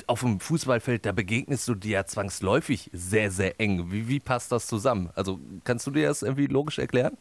auf 0.07 0.21
dem 0.21 0.39
Fußballfeld, 0.39 1.05
da 1.05 1.11
begegnest 1.11 1.67
du 1.67 1.75
dir 1.75 1.91
ja 1.91 2.05
zwangsläufig 2.05 2.89
sehr, 2.93 3.31
sehr 3.31 3.59
eng. 3.59 3.91
Wie, 3.91 4.07
wie 4.07 4.19
passt 4.19 4.51
das 4.51 4.67
zusammen? 4.67 5.09
Also 5.15 5.39
kannst 5.63 5.85
du 5.87 5.91
dir 5.91 6.07
das 6.07 6.21
irgendwie 6.21 6.47
logisch 6.47 6.79
erklären? 6.79 7.17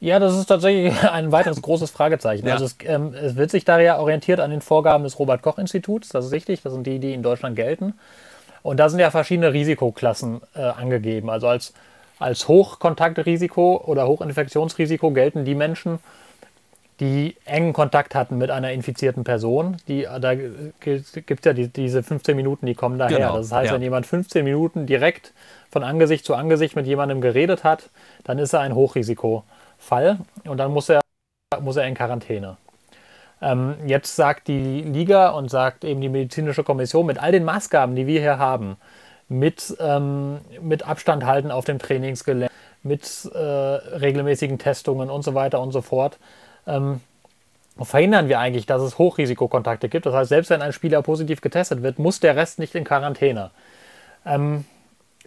Ja, 0.00 0.18
das 0.18 0.36
ist 0.36 0.46
tatsächlich 0.46 0.94
ein 1.10 1.32
weiteres 1.32 1.60
großes 1.60 1.90
Fragezeichen. 1.90 2.46
Ja. 2.46 2.54
Also 2.54 2.66
es, 2.66 2.76
ähm, 2.84 3.14
es, 3.14 3.36
wird 3.36 3.50
sich 3.50 3.64
da 3.64 3.80
ja 3.80 3.98
orientiert 3.98 4.40
an 4.40 4.50
den 4.50 4.60
Vorgaben 4.60 5.04
des 5.04 5.18
Robert-Koch-Instituts, 5.18 6.08
das 6.10 6.26
ist 6.26 6.32
richtig, 6.32 6.62
das 6.62 6.72
sind 6.72 6.86
die, 6.86 6.98
die 6.98 7.12
in 7.12 7.22
Deutschland 7.22 7.56
gelten. 7.56 7.94
Und 8.62 8.78
da 8.78 8.88
sind 8.88 9.00
ja 9.00 9.10
verschiedene 9.10 9.52
Risikoklassen 9.52 10.40
äh, 10.54 10.60
angegeben. 10.60 11.30
Also 11.30 11.48
als, 11.48 11.74
als 12.18 12.48
Hochkontaktrisiko 12.48 13.82
oder 13.86 14.06
Hochinfektionsrisiko 14.06 15.10
gelten 15.12 15.44
die 15.44 15.54
Menschen, 15.54 15.98
die 17.00 17.36
engen 17.44 17.72
Kontakt 17.72 18.14
hatten 18.14 18.38
mit 18.38 18.50
einer 18.50 18.72
infizierten 18.72 19.22
Person. 19.22 19.76
Die, 19.86 20.02
da 20.20 20.34
gibt 20.34 20.76
es 20.84 21.44
ja 21.44 21.52
die, 21.52 21.68
diese 21.68 22.02
15 22.02 22.34
Minuten, 22.34 22.66
die 22.66 22.74
kommen 22.74 22.98
daher. 22.98 23.18
Genau, 23.18 23.36
das 23.36 23.52
heißt, 23.52 23.68
ja. 23.68 23.74
wenn 23.74 23.82
jemand 23.82 24.06
15 24.06 24.44
Minuten 24.44 24.86
direkt 24.86 25.32
von 25.70 25.84
Angesicht 25.84 26.24
zu 26.24 26.34
Angesicht 26.34 26.74
mit 26.74 26.86
jemandem 26.86 27.20
geredet 27.20 27.62
hat, 27.62 27.90
dann 28.24 28.38
ist 28.38 28.52
er 28.52 28.60
ein 28.60 28.74
Hochrisikofall 28.74 30.18
und 30.44 30.58
dann 30.58 30.72
muss 30.72 30.88
er, 30.88 31.00
muss 31.60 31.76
er 31.76 31.86
in 31.86 31.94
Quarantäne. 31.94 32.56
Ähm, 33.40 33.76
jetzt 33.86 34.16
sagt 34.16 34.48
die 34.48 34.82
Liga 34.82 35.30
und 35.30 35.50
sagt 35.50 35.84
eben 35.84 36.00
die 36.00 36.08
medizinische 36.08 36.64
Kommission 36.64 37.06
mit 37.06 37.18
all 37.18 37.32
den 37.32 37.44
Maßgaben, 37.44 37.94
die 37.94 38.06
wir 38.06 38.20
hier 38.20 38.38
haben, 38.38 38.76
mit, 39.28 39.76
ähm, 39.80 40.38
mit 40.60 40.86
Abstand 40.86 41.24
halten 41.24 41.50
auf 41.50 41.64
dem 41.64 41.78
Trainingsgelände, 41.78 42.52
mit 42.82 43.30
äh, 43.34 43.38
regelmäßigen 43.38 44.58
Testungen 44.58 45.10
und 45.10 45.22
so 45.22 45.34
weiter 45.34 45.60
und 45.60 45.72
so 45.72 45.82
fort, 45.82 46.18
ähm, 46.66 47.00
verhindern 47.80 48.28
wir 48.28 48.40
eigentlich, 48.40 48.66
dass 48.66 48.82
es 48.82 48.98
Hochrisikokontakte 48.98 49.88
gibt. 49.88 50.06
Das 50.06 50.14
heißt, 50.14 50.28
selbst 50.28 50.50
wenn 50.50 50.62
ein 50.62 50.72
Spieler 50.72 51.02
positiv 51.02 51.40
getestet 51.40 51.82
wird, 51.82 51.98
muss 51.98 52.18
der 52.20 52.34
Rest 52.34 52.58
nicht 52.58 52.74
in 52.74 52.84
Quarantäne. 52.84 53.50
Ähm, 54.26 54.64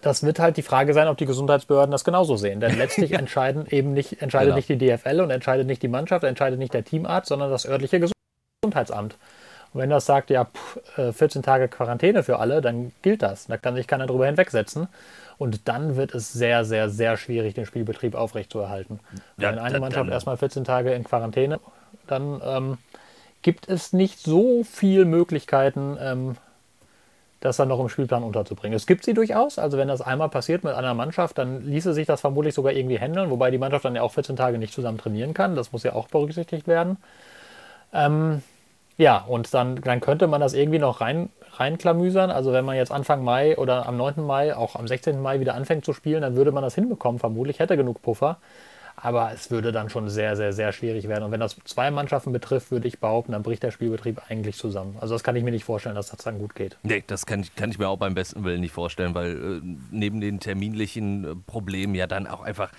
das 0.02 0.24
wird 0.24 0.40
halt 0.40 0.58
die 0.58 0.62
Frage 0.62 0.94
sein, 0.94 1.08
ob 1.08 1.18
die 1.18 1.26
Gesundheitsbehörden 1.26 1.92
das 1.92 2.04
genauso 2.04 2.36
sehen. 2.38 2.60
Denn 2.60 2.78
letztlich 2.78 3.14
entscheiden 3.14 3.66
eben 3.70 3.94
nicht, 3.94 4.22
entscheidet 4.22 4.48
genau. 4.48 4.56
nicht 4.56 4.70
die 4.70 4.78
DFL 4.78 5.22
und 5.22 5.30
entscheidet 5.30 5.68
nicht 5.68 5.82
die 5.82 5.88
Mannschaft, 5.88 6.24
entscheidet 6.24 6.60
nicht 6.60 6.74
der 6.74 6.84
Teamarzt, 6.84 7.30
sondern 7.30 7.50
das 7.50 7.66
örtliche 7.66 8.00
Gesundheitsamt. 8.62 9.18
Und 9.74 9.80
wenn 9.80 9.90
das 9.90 10.06
sagt, 10.06 10.30
ja, 10.30 10.46
pff, 10.46 11.16
14 11.16 11.42
äh, 11.42 11.46
Tage 11.46 11.68
Quarantäne 11.68 12.24
für 12.24 12.40
alle, 12.40 12.62
dann 12.62 12.92
gilt 13.02 13.22
das. 13.22 13.48
Da 13.48 13.58
kann 13.58 13.76
sich 13.76 13.88
keiner 13.88 14.06
drüber 14.06 14.26
hinwegsetzen. 14.26 14.88
Und 15.38 15.68
dann 15.68 15.96
wird 15.96 16.14
es 16.14 16.34
sehr, 16.34 16.66
sehr, 16.66 16.90
sehr 16.90 17.18
schwierig, 17.18 17.54
den 17.54 17.66
Spielbetrieb 17.66 18.16
aufrechtzuerhalten. 18.16 19.00
Ja, 19.38 19.50
wenn 19.50 19.60
eine 19.60 19.80
Mannschaft 19.80 20.08
dann, 20.08 20.14
erstmal 20.14 20.38
14 20.38 20.66
Tage 20.66 20.94
in 20.94 21.04
Quarantäne, 21.04 21.60
dann 22.06 22.42
ähm, 22.44 22.78
gibt 23.42 23.70
es 23.70 23.94
nicht 23.94 24.20
so 24.20 24.64
viele 24.64 25.06
Möglichkeiten, 25.06 25.98
ähm, 26.00 26.36
das 27.42 27.58
dann 27.58 27.68
noch 27.68 27.80
im 27.80 27.90
Spielplan 27.90 28.24
unterzubringen. 28.24 28.76
Es 28.76 28.86
gibt 28.86 29.04
sie 29.04 29.14
durchaus. 29.14 29.60
Also 29.60 29.78
wenn 29.78 29.88
das 29.88 30.00
einmal 30.00 30.30
passiert 30.30 30.64
mit 30.64 30.74
einer 30.74 30.94
Mannschaft, 30.94 31.38
dann 31.38 31.64
ließe 31.66 31.94
sich 31.94 32.08
das 32.08 32.22
vermutlich 32.22 32.54
sogar 32.54 32.72
irgendwie 32.72 33.00
handeln, 33.00 33.30
wobei 33.32 33.52
die 33.52 33.58
Mannschaft 33.58 33.84
dann 33.84 33.96
ja 33.96 34.04
auch 34.04 34.14
14 34.14 34.36
Tage 34.36 34.58
nicht 34.60 34.74
zusammen 34.74 35.00
trainieren 35.00 35.34
kann. 35.34 35.56
Das 35.56 35.72
muss 35.72 35.84
ja 35.84 35.94
auch 35.94 36.08
berücksichtigt 36.08 36.68
werden. 36.68 36.98
Ähm, 37.94 38.44
ja, 38.98 39.18
und 39.18 39.54
dann, 39.56 39.78
dann 39.78 40.00
könnte 40.02 40.28
man 40.28 40.40
das 40.40 40.54
irgendwie 40.54 40.78
noch 40.78 41.02
rein, 41.02 41.30
reinklamüsern. 41.54 42.30
Also 42.30 42.54
wenn 42.54 42.64
man 42.64 42.76
jetzt 42.76 42.92
Anfang 42.92 43.24
Mai 43.24 43.58
oder 43.58 43.88
am 43.88 43.98
9. 43.98 44.22
Mai, 44.24 44.56
auch 44.56 44.76
am 44.76 44.88
16. 44.88 45.20
Mai 45.20 45.40
wieder 45.40 45.56
anfängt 45.56 45.84
zu 45.84 45.94
spielen, 45.94 46.22
dann 46.22 46.36
würde 46.36 46.52
man 46.52 46.64
das 46.64 46.76
hinbekommen, 46.76 47.20
vermutlich 47.20 47.60
hätte 47.60 47.76
genug 47.76 48.04
Puffer. 48.04 48.38
Aber 49.02 49.32
es 49.34 49.50
würde 49.50 49.72
dann 49.72 49.90
schon 49.90 50.10
sehr, 50.10 50.36
sehr, 50.36 50.54
sehr 50.54 50.72
schwierig 50.72 51.08
werden. 51.08 51.24
Und 51.24 51.32
wenn 51.32 51.40
das 51.40 51.58
zwei 51.66 51.90
Mannschaften 51.90 52.32
betrifft, 52.32 52.70
würde 52.70 52.88
ich 52.88 53.00
behaupten, 53.00 53.32
dann 53.32 53.42
bricht 53.42 53.64
der 53.64 53.72
Spielbetrieb 53.72 54.22
eigentlich 54.30 54.58
zusammen. 54.58 54.96
Also 55.02 55.16
das 55.16 55.24
kann 55.24 55.36
ich 55.36 55.44
mir 55.44 55.52
nicht 55.52 55.64
vorstellen, 55.64 55.96
dass 55.96 56.10
das 56.10 56.24
dann 56.24 56.38
gut 56.38 56.54
geht. 56.54 56.78
Nee, 56.84 57.04
das 57.08 57.26
kann 57.26 57.40
ich, 57.42 57.56
kann 57.56 57.72
ich 57.72 57.80
mir 57.80 57.88
auch 57.90 57.98
beim 57.98 58.14
besten 58.14 58.44
Willen 58.44 58.62
nicht 58.62 58.74
vorstellen, 58.74 59.16
weil 59.16 59.32
äh, 59.32 59.62
neben 59.90 60.22
den 60.22 60.40
terminlichen 60.40 61.26
äh, 61.26 61.36
Problemen 61.36 61.96
ja 61.96 62.06
dann 62.06 62.28
auch 62.28 62.42
einfach 62.42 62.72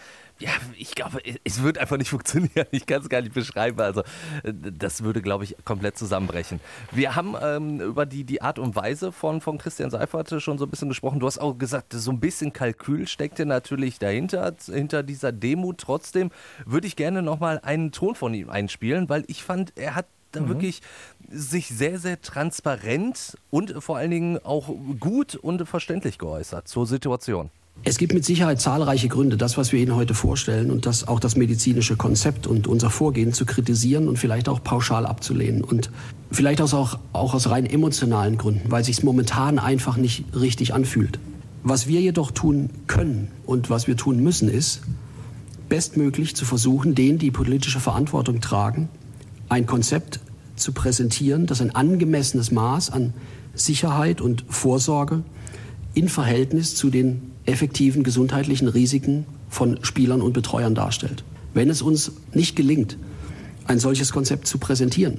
ja, 0.43 0.51
ich 0.77 0.95
glaube, 0.95 1.21
es 1.45 1.63
wird 1.63 1.79
einfach 1.79 1.97
nicht 1.97 2.11
funktionieren. 2.11 2.67
Ich 2.73 2.87
kann 2.87 3.01
es 3.01 3.09
gar 3.09 3.21
nicht 3.21 3.33
beschreiben. 3.33 3.81
Also, 3.81 4.03
das 4.43 5.05
würde, 5.05 5.23
glaube 5.23 5.45
ich, 5.45 5.57
komplett 5.65 5.97
zusammenbrechen. 5.97 6.61
Wir 6.91 7.15
haben 7.15 7.37
ähm, 7.41 7.81
über 7.81 8.07
die, 8.07 8.25
die 8.25 8.43
Art 8.43 8.59
und 8.59 8.75
Weise 8.75 9.13
von, 9.13 9.41
von 9.41 9.59
Christian 9.59 9.91
Seifert 9.91 10.35
schon 10.43 10.59
so 10.59 10.67
ein 10.67 10.71
bisschen 10.71 10.89
gesprochen. 10.89 11.21
Du 11.21 11.27
hast 11.27 11.39
auch 11.39 11.57
gesagt, 11.57 11.93
so 11.93 12.11
ein 12.11 12.19
bisschen 12.19 12.53
Kalkül 12.53 13.07
steckte 13.07 13.47
natürlich 13.47 13.99
dahinter, 13.99 14.55
hinter 14.67 15.03
dieser 15.03 15.31
Demut. 15.31 15.79
Trotzdem 15.79 16.31
würde 16.67 16.87
ich 16.87 16.97
gerne 16.97 17.23
nochmal 17.23 17.61
einen 17.63 17.93
Ton 17.93 18.15
von 18.15 18.35
ihm 18.35 18.51
einspielen, 18.51 19.09
weil 19.09 19.25
ich 19.29 19.45
fand, 19.45 19.73
er 19.77 19.95
hat 19.95 20.07
da 20.33 20.41
mhm. 20.41 20.49
wirklich 20.49 20.83
sich 21.31 21.69
sehr, 21.69 21.99
sehr 21.99 22.21
transparent 22.21 23.39
und 23.51 23.83
vor 23.83 23.99
allen 23.99 24.11
Dingen 24.11 24.39
auch 24.45 24.75
gut 24.99 25.37
und 25.37 25.69
verständlich 25.69 26.19
geäußert 26.19 26.67
zur 26.67 26.87
Situation. 26.87 27.51
Es 27.85 27.99
gibt 27.99 28.15
mit 28.15 28.25
Sicherheit 28.25 28.61
zahlreiche 28.61 29.09
Gründe, 29.09 29.37
das, 29.37 29.59
was 29.59 29.73
wir 29.73 29.81
Ihnen 29.81 29.97
heute 29.97 30.15
vorstellen 30.15 30.71
und 30.71 30.87
das 30.87 31.09
auch 31.09 31.19
das 31.19 31.35
medizinische 31.35 31.97
Konzept 31.97 32.47
und 32.47 32.69
unser 32.69 32.91
Vorgehen 32.91 33.33
zu 33.33 33.45
kritisieren 33.45 34.07
und 34.07 34.19
vielleicht 34.19 34.49
auch 34.49 34.63
pauschal 34.63 35.05
abzulehnen. 35.05 35.65
Und 35.65 35.91
vielleicht 36.31 36.61
auch, 36.61 36.99
auch 37.13 37.35
aus 37.35 37.51
rein 37.51 37.67
emotionalen 37.67 38.39
Gründen, 38.39 38.71
weil 38.71 38.85
sich 38.85 38.99
es 38.99 39.03
momentan 39.03 39.59
einfach 39.59 39.97
nicht 39.97 40.25
richtig 40.33 40.75
anfühlt. 40.75 41.19
Was 41.65 41.89
wir 41.89 42.01
jedoch 42.01 42.31
tun 42.31 42.71
können 42.87 43.29
und 43.47 43.69
was 43.69 43.89
wir 43.89 43.97
tun 43.97 44.23
müssen, 44.23 44.49
ist, 44.49 44.83
bestmöglich 45.69 46.37
zu 46.37 46.45
versuchen, 46.45 46.95
denen, 46.95 47.19
die 47.19 47.33
politische 47.33 47.81
Verantwortung 47.81 48.41
tragen, 48.41 48.89
ein 49.49 49.67
Konzept 49.67 50.21
zu 50.55 50.73
präsentieren, 50.73 51.47
das 51.47 51.61
ein 51.61 51.75
angemessenes 51.75 52.53
Maß 52.53 52.91
an 52.91 53.13
Sicherheit 53.55 54.21
und 54.21 54.45
Vorsorge 54.49 55.25
in 55.95 56.09
Verhältnis 56.09 56.77
zu 56.77 56.89
den 56.89 57.32
effektiven 57.47 58.03
gesundheitlichen 58.03 58.69
Risiken 58.69 59.27
von 59.49 59.79
Spielern 59.83 60.23
und 60.23 60.33
Betreuern 60.33 60.75
darstellt. 60.75 61.25
Wenn 61.55 61.71
es 61.71 61.83
uns 61.83 62.13
nicht 62.33 62.57
gelingt, 62.57 62.97
ein 63.67 63.79
solches 63.79 64.13
Konzept 64.13 64.47
zu 64.47 64.59
präsentieren, 64.59 65.19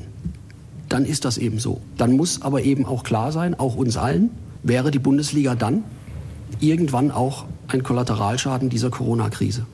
dann 0.89 1.05
ist 1.05 1.25
das 1.25 1.37
eben 1.37 1.59
so. 1.59 1.81
Dann 1.97 2.13
muss 2.13 2.41
aber 2.41 2.63
eben 2.63 2.85
auch 2.85 3.03
klar 3.03 3.31
sein, 3.31 3.55
auch 3.55 3.75
uns 3.75 3.97
allen, 3.97 4.29
wäre 4.63 4.91
die 4.91 4.99
Bundesliga 4.99 5.55
dann 5.55 5.83
irgendwann 6.59 7.11
auch 7.11 7.45
ein 7.67 7.83
Kollateralschaden 7.83 8.69
dieser 8.69 8.89
Corona-Krise. 8.89 9.65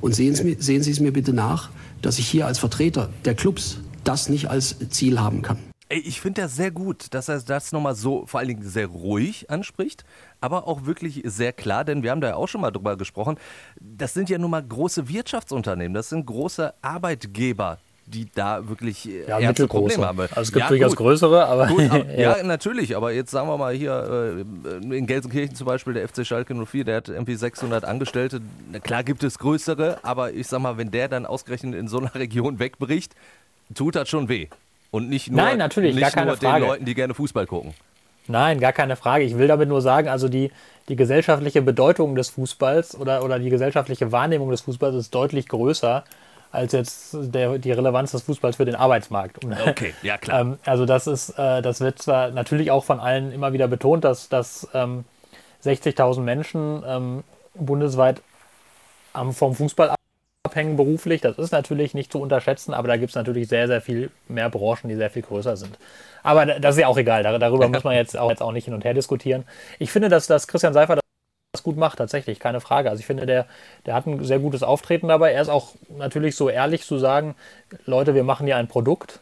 Und 0.00 0.14
sehen 0.14 0.34
Sie, 0.34 0.56
sehen 0.58 0.82
Sie 0.82 0.90
es 0.90 1.00
mir 1.00 1.12
bitte 1.12 1.32
nach, 1.32 1.70
dass 2.02 2.18
ich 2.18 2.28
hier 2.28 2.46
als 2.46 2.58
Vertreter 2.58 3.08
der 3.24 3.34
Clubs 3.34 3.78
das 4.04 4.28
nicht 4.28 4.50
als 4.50 4.76
Ziel 4.90 5.20
haben 5.20 5.42
kann. 5.42 5.58
Ich 5.92 6.20
finde 6.20 6.42
das 6.42 6.56
sehr 6.56 6.70
gut, 6.70 7.12
dass 7.12 7.28
er 7.28 7.40
das 7.40 7.72
nochmal 7.72 7.94
so 7.94 8.24
vor 8.26 8.40
allen 8.40 8.48
Dingen 8.48 8.62
sehr 8.62 8.86
ruhig 8.86 9.50
anspricht, 9.50 10.04
aber 10.40 10.66
auch 10.66 10.86
wirklich 10.86 11.22
sehr 11.24 11.52
klar, 11.52 11.84
denn 11.84 12.02
wir 12.02 12.10
haben 12.10 12.22
da 12.22 12.28
ja 12.28 12.36
auch 12.36 12.48
schon 12.48 12.62
mal 12.62 12.70
drüber 12.70 12.96
gesprochen. 12.96 13.36
Das 13.78 14.14
sind 14.14 14.30
ja 14.30 14.38
nun 14.38 14.50
mal 14.50 14.62
große 14.62 15.08
Wirtschaftsunternehmen, 15.08 15.92
das 15.92 16.08
sind 16.08 16.24
große 16.24 16.72
Arbeitgeber, 16.80 17.78
die 18.06 18.26
da 18.34 18.66
wirklich 18.68 19.06
äh, 19.06 19.28
ja, 19.28 19.38
ernste 19.38 19.66
Probleme 19.66 20.06
haben. 20.06 20.20
Also 20.20 20.40
es 20.40 20.52
gibt 20.52 20.62
ja, 20.62 20.68
durchaus 20.68 20.96
größere, 20.96 21.46
aber. 21.46 21.66
Gut, 21.66 21.90
aber 21.90 22.10
ja. 22.18 22.38
ja. 22.38 22.42
natürlich, 22.42 22.96
aber 22.96 23.12
jetzt 23.12 23.30
sagen 23.30 23.48
wir 23.48 23.58
mal 23.58 23.74
hier 23.74 24.44
äh, 24.64 24.96
in 24.96 25.06
Gelsenkirchen 25.06 25.54
zum 25.54 25.66
Beispiel, 25.66 25.92
der 25.92 26.08
FC 26.08 26.26
Schalke 26.26 26.54
04, 26.54 26.84
der 26.84 26.96
hat 26.96 27.08
irgendwie 27.10 27.34
600 27.34 27.84
Angestellte. 27.84 28.40
Klar 28.82 29.04
gibt 29.04 29.22
es 29.24 29.38
größere, 29.38 29.98
aber 30.02 30.32
ich 30.32 30.46
sag 30.46 30.60
mal, 30.60 30.78
wenn 30.78 30.90
der 30.90 31.08
dann 31.08 31.26
ausgerechnet 31.26 31.74
in 31.74 31.86
so 31.86 31.98
einer 31.98 32.14
Region 32.14 32.58
wegbricht, 32.58 33.14
tut 33.74 33.94
das 33.94 34.08
schon 34.08 34.28
weh. 34.28 34.48
Und 34.92 35.08
nicht 35.08 35.30
nur, 35.30 35.40
Nein, 35.40 35.58
natürlich, 35.58 35.96
nicht 35.96 36.16
nur 36.16 36.36
den 36.36 36.60
Leuten, 36.60 36.84
die 36.84 36.94
gerne 36.94 37.14
Fußball 37.14 37.46
gucken. 37.46 37.74
Nein, 38.28 38.60
gar 38.60 38.72
keine 38.72 38.94
Frage. 38.94 39.24
Ich 39.24 39.36
will 39.36 39.48
damit 39.48 39.68
nur 39.68 39.80
sagen, 39.80 40.06
also 40.06 40.28
die, 40.28 40.52
die 40.88 40.96
gesellschaftliche 40.96 41.62
Bedeutung 41.62 42.14
des 42.14 42.28
Fußballs 42.28 42.96
oder, 42.96 43.24
oder 43.24 43.38
die 43.38 43.50
gesellschaftliche 43.50 44.12
Wahrnehmung 44.12 44.50
des 44.50 44.60
Fußballs 44.60 44.94
ist 44.94 45.14
deutlich 45.14 45.48
größer 45.48 46.04
als 46.52 46.72
jetzt 46.72 47.16
der, 47.18 47.58
die 47.58 47.72
Relevanz 47.72 48.12
des 48.12 48.22
Fußballs 48.22 48.56
für 48.56 48.66
den 48.66 48.74
Arbeitsmarkt. 48.74 49.38
Okay, 49.66 49.94
ja 50.02 50.18
klar. 50.18 50.40
ähm, 50.42 50.58
also 50.66 50.84
das 50.84 51.06
ist, 51.06 51.30
äh, 51.38 51.62
das 51.62 51.80
wird 51.80 52.00
zwar 52.00 52.30
natürlich 52.30 52.70
auch 52.70 52.84
von 52.84 53.00
allen 53.00 53.32
immer 53.32 53.54
wieder 53.54 53.68
betont, 53.68 54.04
dass, 54.04 54.28
dass 54.28 54.68
ähm, 54.74 55.04
60.000 55.64 56.20
Menschen 56.20 56.82
ähm, 56.86 57.24
bundesweit 57.54 58.20
am, 59.14 59.32
vom 59.32 59.54
Fußball 59.54 59.94
abhängen 60.44 60.76
beruflich. 60.76 61.20
Das 61.20 61.38
ist 61.38 61.52
natürlich 61.52 61.94
nicht 61.94 62.10
zu 62.10 62.20
unterschätzen, 62.20 62.74
aber 62.74 62.88
da 62.88 62.96
gibt 62.96 63.10
es 63.10 63.14
natürlich 63.14 63.46
sehr, 63.48 63.68
sehr 63.68 63.80
viel 63.80 64.10
mehr 64.26 64.50
Branchen, 64.50 64.88
die 64.88 64.96
sehr 64.96 65.10
viel 65.10 65.22
größer 65.22 65.56
sind. 65.56 65.78
Aber 66.24 66.46
das 66.46 66.74
ist 66.74 66.80
ja 66.80 66.88
auch 66.88 66.96
egal. 66.96 67.22
Darüber 67.22 67.68
muss 67.68 67.84
man 67.84 67.94
jetzt 67.94 68.16
auch, 68.16 68.28
jetzt 68.28 68.42
auch 68.42 68.50
nicht 68.50 68.64
hin 68.64 68.74
und 68.74 68.84
her 68.84 68.94
diskutieren. 68.94 69.44
Ich 69.78 69.92
finde, 69.92 70.08
dass, 70.08 70.26
dass 70.26 70.48
Christian 70.48 70.72
Seifer 70.72 70.98
das 71.52 71.62
gut 71.62 71.76
macht, 71.76 71.98
tatsächlich, 71.98 72.40
keine 72.40 72.60
Frage. 72.60 72.90
Also 72.90 72.98
ich 72.98 73.06
finde, 73.06 73.24
der, 73.24 73.46
der 73.86 73.94
hat 73.94 74.06
ein 74.06 74.24
sehr 74.24 74.40
gutes 74.40 74.64
Auftreten 74.64 75.08
dabei. 75.08 75.32
Er 75.32 75.42
ist 75.42 75.48
auch 75.48 75.74
natürlich 75.96 76.34
so 76.34 76.48
ehrlich 76.48 76.84
zu 76.84 76.98
sagen, 76.98 77.36
Leute, 77.86 78.16
wir 78.16 78.24
machen 78.24 78.46
hier 78.46 78.56
ein 78.56 78.68
Produkt. 78.68 79.20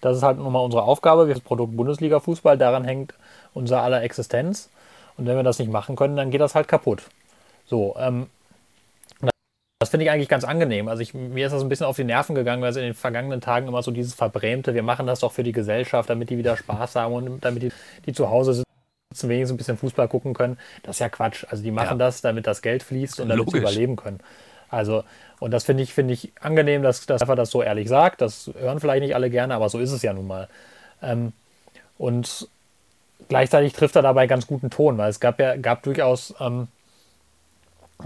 Das 0.00 0.16
ist 0.16 0.22
halt 0.22 0.38
nun 0.38 0.52
mal 0.52 0.60
unsere 0.60 0.84
Aufgabe. 0.84 1.26
Wir 1.26 1.34
das 1.34 1.42
Produkt 1.42 1.76
Bundesliga-Fußball. 1.76 2.56
Daran 2.56 2.84
hängt 2.84 3.12
unser 3.52 3.82
aller 3.82 4.02
Existenz. 4.02 4.70
Und 5.18 5.26
wenn 5.26 5.36
wir 5.36 5.42
das 5.42 5.58
nicht 5.58 5.70
machen 5.70 5.94
können, 5.94 6.16
dann 6.16 6.30
geht 6.30 6.40
das 6.40 6.54
halt 6.54 6.68
kaputt. 6.68 7.02
So, 7.66 7.96
ähm, 7.98 8.28
das 9.84 9.90
finde 9.90 10.04
ich 10.04 10.10
eigentlich 10.10 10.28
ganz 10.28 10.44
angenehm. 10.44 10.88
Also 10.88 11.02
ich, 11.02 11.12
mir 11.12 11.46
ist 11.46 11.52
das 11.52 11.62
ein 11.62 11.68
bisschen 11.68 11.86
auf 11.86 11.96
die 11.96 12.04
Nerven 12.04 12.34
gegangen, 12.34 12.62
weil 12.62 12.70
es 12.70 12.76
in 12.76 12.82
den 12.82 12.94
vergangenen 12.94 13.42
Tagen 13.42 13.68
immer 13.68 13.82
so 13.82 13.90
dieses 13.90 14.14
Verbrämte, 14.14 14.74
wir 14.74 14.82
machen 14.82 15.06
das 15.06 15.20
doch 15.20 15.32
für 15.32 15.42
die 15.42 15.52
Gesellschaft, 15.52 16.08
damit 16.08 16.30
die 16.30 16.38
wieder 16.38 16.56
Spaß 16.56 16.96
haben 16.96 17.12
und 17.12 17.44
damit 17.44 17.62
die, 17.62 17.72
die 18.06 18.12
zu 18.14 18.30
Hause 18.30 18.54
sitzen, 18.54 19.28
wenigstens 19.28 19.54
ein 19.54 19.58
bisschen 19.58 19.76
Fußball 19.76 20.08
gucken 20.08 20.32
können. 20.32 20.58
Das 20.82 20.96
ist 20.96 21.00
ja 21.00 21.10
Quatsch. 21.10 21.44
Also 21.50 21.62
die 21.62 21.70
machen 21.70 21.98
ja. 21.98 22.06
das, 22.06 22.22
damit 22.22 22.46
das 22.46 22.62
Geld 22.62 22.82
fließt 22.82 23.20
und 23.20 23.28
damit 23.28 23.46
Logisch. 23.46 23.52
sie 23.52 23.58
überleben 23.58 23.96
können. 23.96 24.20
Also, 24.70 25.04
und 25.38 25.50
das 25.50 25.64
finde 25.64 25.82
ich, 25.82 25.92
finde 25.92 26.14
ich 26.14 26.32
angenehm, 26.40 26.82
dass, 26.82 27.04
dass 27.06 27.20
einfach 27.20 27.36
das 27.36 27.50
so 27.50 27.62
ehrlich 27.62 27.88
sagt. 27.88 28.22
Das 28.22 28.50
hören 28.58 28.80
vielleicht 28.80 29.02
nicht 29.02 29.14
alle 29.14 29.28
gerne, 29.28 29.54
aber 29.54 29.68
so 29.68 29.78
ist 29.78 29.92
es 29.92 30.02
ja 30.02 30.12
nun 30.14 30.26
mal. 30.26 30.48
Ähm, 31.02 31.32
und 31.98 32.48
gleichzeitig 33.28 33.72
trifft 33.72 33.96
er 33.96 34.02
dabei 34.02 34.26
ganz 34.26 34.46
guten 34.46 34.70
Ton, 34.70 34.98
weil 34.98 35.10
es 35.10 35.20
gab 35.20 35.38
ja, 35.38 35.56
gab 35.56 35.82
durchaus 35.82 36.34
ähm, 36.40 36.68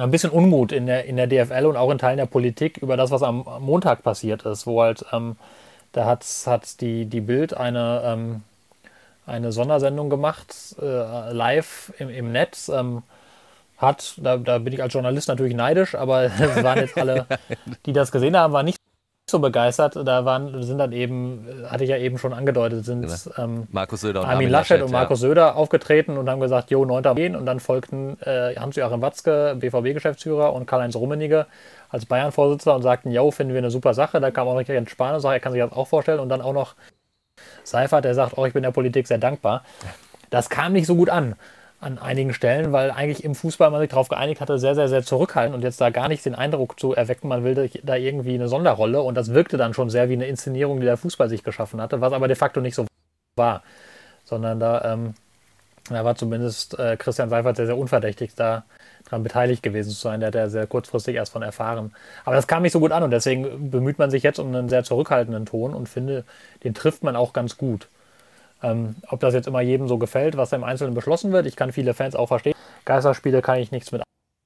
ein 0.05 0.11
bisschen 0.11 0.31
Unmut 0.31 0.73
in 0.73 0.87
der, 0.87 1.05
in 1.05 1.17
der 1.17 1.27
DFL 1.27 1.67
und 1.67 1.77
auch 1.77 1.91
in 1.91 1.99
Teilen 1.99 2.19
der 2.19 2.27
Politik 2.27 2.79
über 2.79 2.97
das, 2.97 3.11
was 3.11 3.23
am 3.23 3.45
Montag 3.61 4.03
passiert 4.03 4.45
ist, 4.45 4.67
wo 4.67 4.83
halt, 4.83 5.05
ähm, 5.13 5.37
da 5.93 6.05
hat, 6.07 6.25
hat 6.47 6.81
die, 6.81 7.07
die 7.07 7.21
Bild 7.21 7.55
eine, 7.55 8.03
ähm, 8.05 8.43
eine 9.27 9.53
Sondersendung 9.53 10.09
gemacht, 10.09 10.77
äh, 10.81 11.33
live 11.33 11.93
im, 11.99 12.11
im 12.11 12.33
Netz. 12.33 12.69
Ähm, 12.69 13.03
hat, 13.79 14.15
da, 14.17 14.37
da 14.37 14.59
bin 14.59 14.73
ich 14.73 14.83
als 14.83 14.93
Journalist 14.93 15.29
natürlich 15.29 15.55
neidisch, 15.55 15.95
aber 15.95 16.25
es 16.39 16.63
waren 16.63 16.79
jetzt 16.79 16.99
alle, 16.99 17.27
die 17.87 17.93
das 17.93 18.13
gesehen 18.13 18.37
haben, 18.37 18.53
waren 18.53 18.67
nicht 18.67 18.79
so 19.31 19.39
begeistert. 19.39 19.97
Da 19.97 20.25
waren, 20.25 20.63
sind 20.63 20.79
dann 20.79 20.93
eben, 20.93 21.47
hatte 21.69 21.85
ich 21.85 21.91
ja 21.91 21.97
eben 21.97 22.19
schon 22.19 22.33
angedeutet, 22.33 22.85
sind 22.85 23.03
genau. 23.03 23.15
ähm, 23.37 23.69
Markus 23.71 24.01
Söder 24.01 24.21
und 24.21 24.27
Armin 24.27 24.49
Laschet, 24.49 24.79
Laschet 24.79 24.85
und 24.85 24.93
Markus 24.93 25.21
ja. 25.23 25.29
Söder 25.29 25.57
aufgetreten 25.57 26.19
und 26.19 26.29
haben 26.29 26.41
gesagt, 26.41 26.71
jo, 26.71 26.85
9. 26.85 27.15
gehen. 27.15 27.37
Und 27.37 27.47
dann 27.47 27.61
folgten 27.61 28.17
äh, 28.23 28.55
Hans-Joachim 28.57 29.03
Watzke, 29.03 29.57
BVB-Geschäftsführer 29.59 30.53
und 30.53 30.67
Karl-Heinz 30.67 30.97
Rummenigge 30.97 31.47
als 31.91 32.07
Bayern-Vorsitzender 32.07 32.77
und 32.77 32.83
sagten, 32.83 33.11
jo, 33.11 33.31
finden 33.31 33.53
wir 33.53 33.59
eine 33.59 33.71
super 33.71 33.95
Sache. 33.95 34.21
Da 34.21 34.31
kam 34.31 34.49
auch 34.49 34.55
noch 34.55 34.63
Jens 34.63 34.91
Spahn 34.91 35.15
und 35.15 35.21
sagt, 35.21 35.35
er 35.35 35.41
kann 35.41 35.53
sich 35.53 35.63
das 35.63 35.73
auch 35.73 35.89
vorstellen. 35.89 36.21
Und 36.21 36.29
dann 36.29 36.41
auch 36.41 36.53
noch 36.53 36.75
Seifert, 37.63 38.05
der 38.05 38.15
sagt, 38.15 38.37
oh, 38.37 38.47
ich 38.47 38.53
bin 38.53 38.63
der 38.63 38.73
Politik 38.73 39.07
sehr 39.07 39.19
dankbar. 39.19 39.63
Das 40.31 40.51
kam 40.51 40.73
nicht 40.73 40.87
so 40.87 40.97
gut 40.97 41.11
an 41.11 41.37
an 41.81 41.99
einigen 41.99 42.35
Stellen, 42.35 42.73
weil 42.73 42.91
eigentlich 42.91 43.23
im 43.23 43.35
Fußball 43.35 43.71
man 43.71 43.81
sich 43.81 43.91
darauf 43.91 44.09
geeinigt 44.09 44.41
hatte, 44.41 44.59
sehr, 44.59 44.75
sehr, 44.75 44.89
sehr 44.89 45.05
zurückhaltend 45.05 45.55
und 45.55 45.63
jetzt 45.63 45.81
da 45.81 45.91
gar 45.91 46.09
nicht 46.09 46.25
den 46.25 46.35
Eindruck 46.35 46.79
zu 46.79 46.93
erwecken, 46.93 47.29
man 47.29 47.45
will 47.45 47.71
da 47.85 47.95
irgendwie 47.95 48.35
eine 48.35 48.49
Sonderrolle 48.49 49.01
und 49.03 49.15
das 49.15 49.33
wirkte 49.33 49.57
dann 49.57 49.75
schon 49.75 49.89
sehr 49.89 50.09
wie 50.09 50.15
eine 50.15 50.27
Inszenierung, 50.27 50.81
die 50.81 50.87
der 50.87 50.97
Fußball 50.97 51.29
sich 51.29 51.45
geschaffen 51.45 51.81
hatte, 51.81 52.01
was 52.01 52.13
aber 52.13 52.27
de 52.27 52.37
facto 52.37 52.61
nicht 52.61 52.75
so 52.75 52.87
war, 53.37 53.63
sondern 54.25 54.59
da, 54.59 54.93
ähm, 54.93 55.15
da 55.89 56.05
war 56.05 56.17
zumindest 56.17 56.77
äh, 56.79 56.97
Christian 56.97 57.29
Seifert 57.29 57.57
sehr, 57.57 57.67
sehr 57.67 57.79
unverdächtig 57.79 58.35
da 58.35 58.65
daran 59.05 59.23
beteiligt 59.23 59.63
gewesen 59.63 59.91
zu 59.91 60.01
sein, 60.01 60.21
der 60.21 60.29
hat 60.29 60.35
ja 60.35 60.49
sehr 60.49 60.67
kurzfristig 60.67 61.17
erst 61.17 61.33
von 61.33 61.43
erfahren. 61.43 61.95
Aber 62.25 62.37
das 62.37 62.47
kam 62.47 62.63
nicht 62.63 62.73
so 62.73 62.81
gut 62.81 62.93
an 62.93 63.03
und 63.03 63.11
deswegen 63.11 63.71
bemüht 63.71 63.99
man 63.99 64.11
sich 64.11 64.23
jetzt 64.23 64.39
um 64.39 64.49
einen 64.49 64.69
sehr 64.69 64.85
zurückhaltenden 64.85 65.47
Ton 65.47 65.75
und 65.75 65.89
finde, 65.89 66.25
den 66.65 66.75
trifft 66.75 67.03
man 67.05 67.17
auch 67.17 67.33
ganz 67.33 67.57
gut. 67.57 67.89
Ähm, 68.63 68.97
ob 69.09 69.21
das 69.21 69.35
jetzt 69.35 69.47
immer 69.47 69.61
jedem 69.61 69.87
so 69.87 69.99
gefällt, 69.99 70.37
was 70.37 70.53
im 70.53 70.65
Einzelnen 70.65 70.95
beschlossen 70.95 71.33
wird, 71.33 71.47
ich 71.47 71.57
kann 71.57 71.73
viele 71.73 71.95
Fans 71.95 72.17
auch 72.17 72.27
verstehen. 72.27 72.55
Geisterspiele 72.85 73.43
kann 73.43 73.59
ich 73.59 73.71
nichts 73.71 73.93
mit 73.93 74.03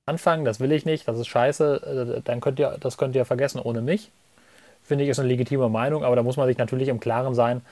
anfangen, 0.07 0.45
das 0.45 0.61
will 0.61 0.73
ich 0.73 0.85
nicht, 0.85 1.09
das 1.09 1.19
ist 1.19 1.29
scheiße, 1.29 2.17
äh, 2.19 2.21
dann 2.23 2.41
könnt 2.41 2.59
ihr, 2.59 2.77
das 2.81 2.99
könnt 2.99 3.15
ihr 3.15 3.25
vergessen 3.25 3.61
ohne 3.61 3.81
mich. 3.81 4.11
Finde 4.85 5.05
ich, 5.05 5.11
ist 5.11 5.21
eine 5.21 5.29
legitime 5.29 5.69
Meinung, 5.69 6.05
aber 6.05 6.17
da 6.17 6.25
muss 6.25 6.37
man 6.37 6.49
sich 6.49 6.59
natürlich 6.59 6.89
im 6.89 6.99
Klaren 6.99 7.35
sein, 7.35 7.63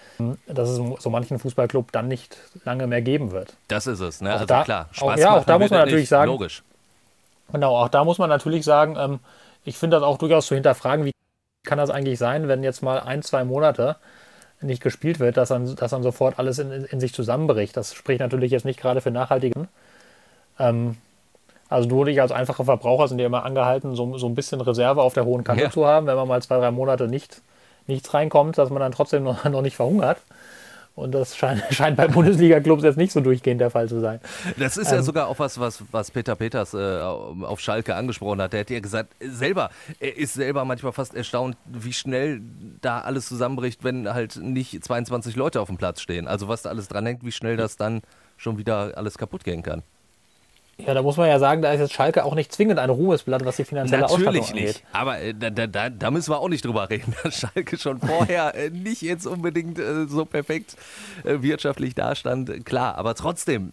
dass 0.47 0.69
es 0.69 0.77
so 0.77 1.11
manchen 1.11 1.41
Fußballclub 1.41 1.91
dann 1.91 2.07
nicht 2.07 2.37
lange 2.65 2.87
mehr 2.87 3.03
geben 3.03 3.33
wird. 3.33 3.55
Das 3.67 3.89
ist 3.89 3.99
es, 3.99 4.21
ne? 4.21 4.33
also 4.33 4.47
da, 4.47 4.63
klar. 4.63 4.89
Spaß 4.93 5.03
auch, 5.03 5.17
ja, 5.19 5.37
auch 5.37 5.45
da 5.45 5.59
muss 5.59 5.71
man 5.71 5.81
natürlich 5.81 6.09
sagen. 6.09 6.31
Logisch. 6.31 6.63
Genau, 7.51 7.77
auch 7.77 7.89
da 7.89 8.05
muss 8.05 8.19
man 8.19 8.29
natürlich 8.29 8.65
sagen, 8.65 8.97
ähm, 8.97 9.19
ich 9.65 9.77
finde 9.77 9.97
das 9.97 10.05
auch 10.05 10.19
durchaus 10.19 10.47
zu 10.47 10.55
hinterfragen, 10.55 11.05
wie 11.05 11.13
kann 11.65 11.79
das 11.79 11.91
eigentlich 11.91 12.19
sein, 12.19 12.47
wenn 12.47 12.63
jetzt 12.63 12.81
mal 12.81 13.01
ein, 13.01 13.23
zwei 13.23 13.45
Monate 13.45 13.97
nicht 14.61 14.83
gespielt 14.83 15.21
wird, 15.21 15.37
dass 15.37 15.49
dann, 15.49 15.75
dass 15.77 15.91
dann 15.91 16.03
sofort 16.03 16.39
alles 16.39 16.59
in, 16.59 16.71
in 16.71 17.01
sich 17.01 17.15
zusammenbricht. 17.15 17.77
Das 17.77 17.95
spricht 17.95 18.21
natürlich 18.21 18.51
jetzt 18.51 18.65
nicht 18.65 18.81
gerade 18.81 19.01
für 19.01 19.11
nachhaltigen. 19.11 19.69
Ähm, 20.59 20.97
also 21.69 21.89
du 21.89 22.01
und 22.03 22.09
ich 22.09 22.21
als 22.21 22.33
einfache 22.33 22.65
Verbraucher 22.65 23.09
sind 23.09 23.21
ja 23.21 23.27
immer 23.27 23.45
angehalten, 23.45 23.95
so, 23.95 24.19
so 24.19 24.27
ein 24.27 24.35
bisschen 24.35 24.61
Reserve 24.61 25.03
auf 25.03 25.15
der 25.15 25.25
hohen 25.25 25.45
Kante 25.45 25.65
ja. 25.65 25.71
zu 25.71 25.87
haben, 25.87 26.07
wenn 26.07 26.17
man 26.17 26.29
mal 26.29 26.43
zwei, 26.43 26.59
drei 26.59 26.71
Monate 26.71 27.07
nicht, 27.07 27.43
nichts 27.87 28.13
reinkommt, 28.13 28.59
dass 28.59 28.71
man 28.71 28.81
dann 28.81 28.93
trotzdem 28.93 29.23
noch, 29.23 29.45
noch 29.49 29.63
nicht 29.63 29.77
verhungert. 29.77 30.19
Und 30.95 31.13
das 31.13 31.37
scheint, 31.37 31.63
scheint 31.71 31.97
bei 31.97 32.09
Bundesliga-Clubs 32.09 32.83
jetzt 32.83 32.97
nicht 32.97 33.13
so 33.13 33.21
durchgehend 33.21 33.61
der 33.61 33.71
Fall 33.71 33.89
zu 33.89 34.01
sein. 34.01 34.21
Das 34.59 34.77
ist 34.77 34.89
ähm, 34.89 34.99
ja 34.99 35.03
sogar 35.03 35.29
auch 35.29 35.39
was, 35.39 35.59
was, 35.59 35.83
was 35.91 36.11
Peter 36.11 36.37
Peters 36.37 36.75
äh, 36.75 37.01
auf 37.01 37.61
Schalke 37.61 37.95
angesprochen 37.95 38.41
hat. 38.43 38.53
Der 38.53 38.61
hat 38.61 38.71
ja 38.71 38.81
gesagt, 38.81 39.15
selber, 39.21 39.71
er 39.99 40.17
ist 40.17 40.35
selber 40.35 40.65
manchmal 40.65 40.93
fast 40.93 41.15
erstaunt, 41.15 41.57
wie 41.67 41.93
schnell 41.93 42.41
da 42.81 43.01
alles 43.01 43.27
zusammenbricht, 43.27 43.85
wenn 43.85 44.13
halt 44.13 44.37
nicht 44.37 44.83
22 44.83 45.37
Leute 45.37 45.61
auf 45.61 45.69
dem 45.69 45.77
Platz 45.77 46.01
stehen. 46.01 46.29
Also 46.29 46.49
was 46.49 46.63
da 46.63 46.71
alles 46.71 46.89
dran 46.89 47.07
hängt, 47.07 47.25
wie 47.25 47.33
schnell 47.33 47.57
das 47.57 47.77
dann 47.77 48.03
schon 48.37 48.59
wieder 48.59 48.93
alles 48.97 49.19
kaputt 49.19 49.45
gehen 49.45 49.63
kann. 49.63 49.83
Ja, 50.87 50.95
da 50.95 51.03
muss 51.03 51.17
man 51.17 51.29
ja 51.29 51.39
sagen, 51.39 51.63
da 51.63 51.73
ist 51.73 51.81
jetzt 51.81 51.93
Schalke 51.93 52.25
auch 52.25 52.35
nicht 52.35 52.53
zwingend 52.53 52.79
ein 52.79 52.91
Ruhmesblatt, 52.91 53.45
was 53.45 53.57
die 53.57 53.65
finanzielle 53.65 54.03
Natürlich 54.03 54.29
Ausstattung 54.29 54.51
angeht. 54.51 54.67
nicht. 54.67 54.85
Aber 54.93 55.19
äh, 55.21 55.35
da, 55.35 55.51
da, 55.51 55.91
da, 55.91 56.11
müssen 56.11 56.31
wir 56.31 56.39
auch 56.39 56.49
nicht 56.49 56.65
drüber 56.65 56.89
reden, 56.91 57.15
dass 57.23 57.41
Schalke 57.41 57.79
schon 57.79 58.01
vorher 58.01 58.55
äh, 58.55 58.71
nicht 58.71 59.03
jetzt 59.03 59.27
unbedingt 59.27 59.79
äh, 59.79 60.07
so 60.07 60.25
perfekt 60.25 60.77
äh, 61.25 61.43
wirtschaftlich 61.43 61.95
dastand. 61.95 62.65
Klar, 62.65 62.97
aber 62.97 63.15
trotzdem, 63.15 63.73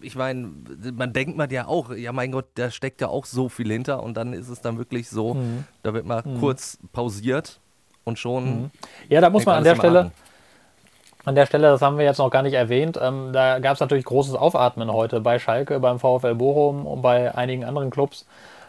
ich 0.00 0.16
meine, 0.16 0.50
man 0.94 1.12
denkt 1.12 1.36
man 1.36 1.50
ja 1.50 1.66
auch, 1.66 1.94
ja 1.94 2.12
mein 2.12 2.32
Gott, 2.32 2.46
da 2.54 2.70
steckt 2.70 3.00
ja 3.00 3.08
auch 3.08 3.26
so 3.26 3.48
viel 3.48 3.70
hinter 3.70 4.02
und 4.02 4.16
dann 4.16 4.32
ist 4.32 4.48
es 4.48 4.60
dann 4.60 4.78
wirklich 4.78 5.08
so, 5.08 5.34
mhm. 5.34 5.64
da 5.82 5.94
wird 5.94 6.06
mal 6.06 6.22
mhm. 6.24 6.40
kurz 6.40 6.78
pausiert 6.92 7.60
und 8.04 8.18
schon. 8.18 8.44
Mhm. 8.44 8.70
Ja, 9.08 9.20
da 9.20 9.30
muss 9.30 9.46
man 9.46 9.56
an 9.56 9.64
der 9.64 9.76
Stelle. 9.76 10.00
An 10.00 10.12
an 11.24 11.34
der 11.34 11.46
Stelle, 11.46 11.68
das 11.68 11.82
haben 11.82 11.98
wir 11.98 12.04
jetzt 12.04 12.18
noch 12.18 12.30
gar 12.30 12.42
nicht 12.42 12.54
erwähnt, 12.54 12.98
ähm, 13.00 13.32
da 13.32 13.58
gab 13.58 13.74
es 13.74 13.80
natürlich 13.80 14.04
großes 14.04 14.34
Aufatmen 14.34 14.92
heute 14.92 15.20
bei 15.20 15.38
Schalke, 15.38 15.80
beim 15.80 15.98
VfL 15.98 16.34
Bochum 16.34 16.86
und 16.86 17.02
bei 17.02 17.34
einigen 17.34 17.64
anderen 17.64 17.90
Clubs, 17.90 18.26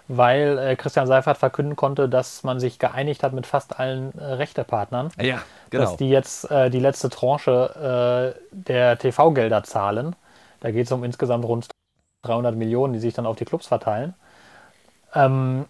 weil 0.08 0.58
äh, 0.58 0.76
Christian 0.76 1.08
Seifert 1.08 1.38
verkünden 1.38 1.76
konnte, 1.76 2.08
dass 2.08 2.44
man 2.44 2.60
sich 2.60 2.80
geeinigt 2.80 3.24
hat 3.24 3.34
mit 3.34 3.46
fast 3.46 3.80
allen 3.80 4.18
äh, 4.18 4.24
Rechtepartnern. 4.24 5.10
Ja, 5.20 5.40
genau. 5.70 5.84
Dass 5.84 5.98
die 5.98 6.10
jetzt 6.10 6.50
äh, 6.52 6.70
die 6.70 6.80
letzte 6.80 7.10
Tranche 7.10 8.34
äh, 8.36 8.40
der 8.52 8.98
TV-Gelder 8.98 9.64
zahlen. 9.64 10.16
Da 10.60 10.72
geht 10.72 10.86
es 10.86 10.92
um 10.92 11.04
insgesamt 11.04 11.46
rund 11.46 11.68
300 12.24 12.56
Millionen, 12.56 12.94
die 12.94 13.00
sich 13.00 13.14
dann 13.14 13.26
auf 13.26 13.36
die 13.36 13.46
Clubs 13.46 13.68
verteilen. 13.68 14.14
Ähm, 15.14 15.66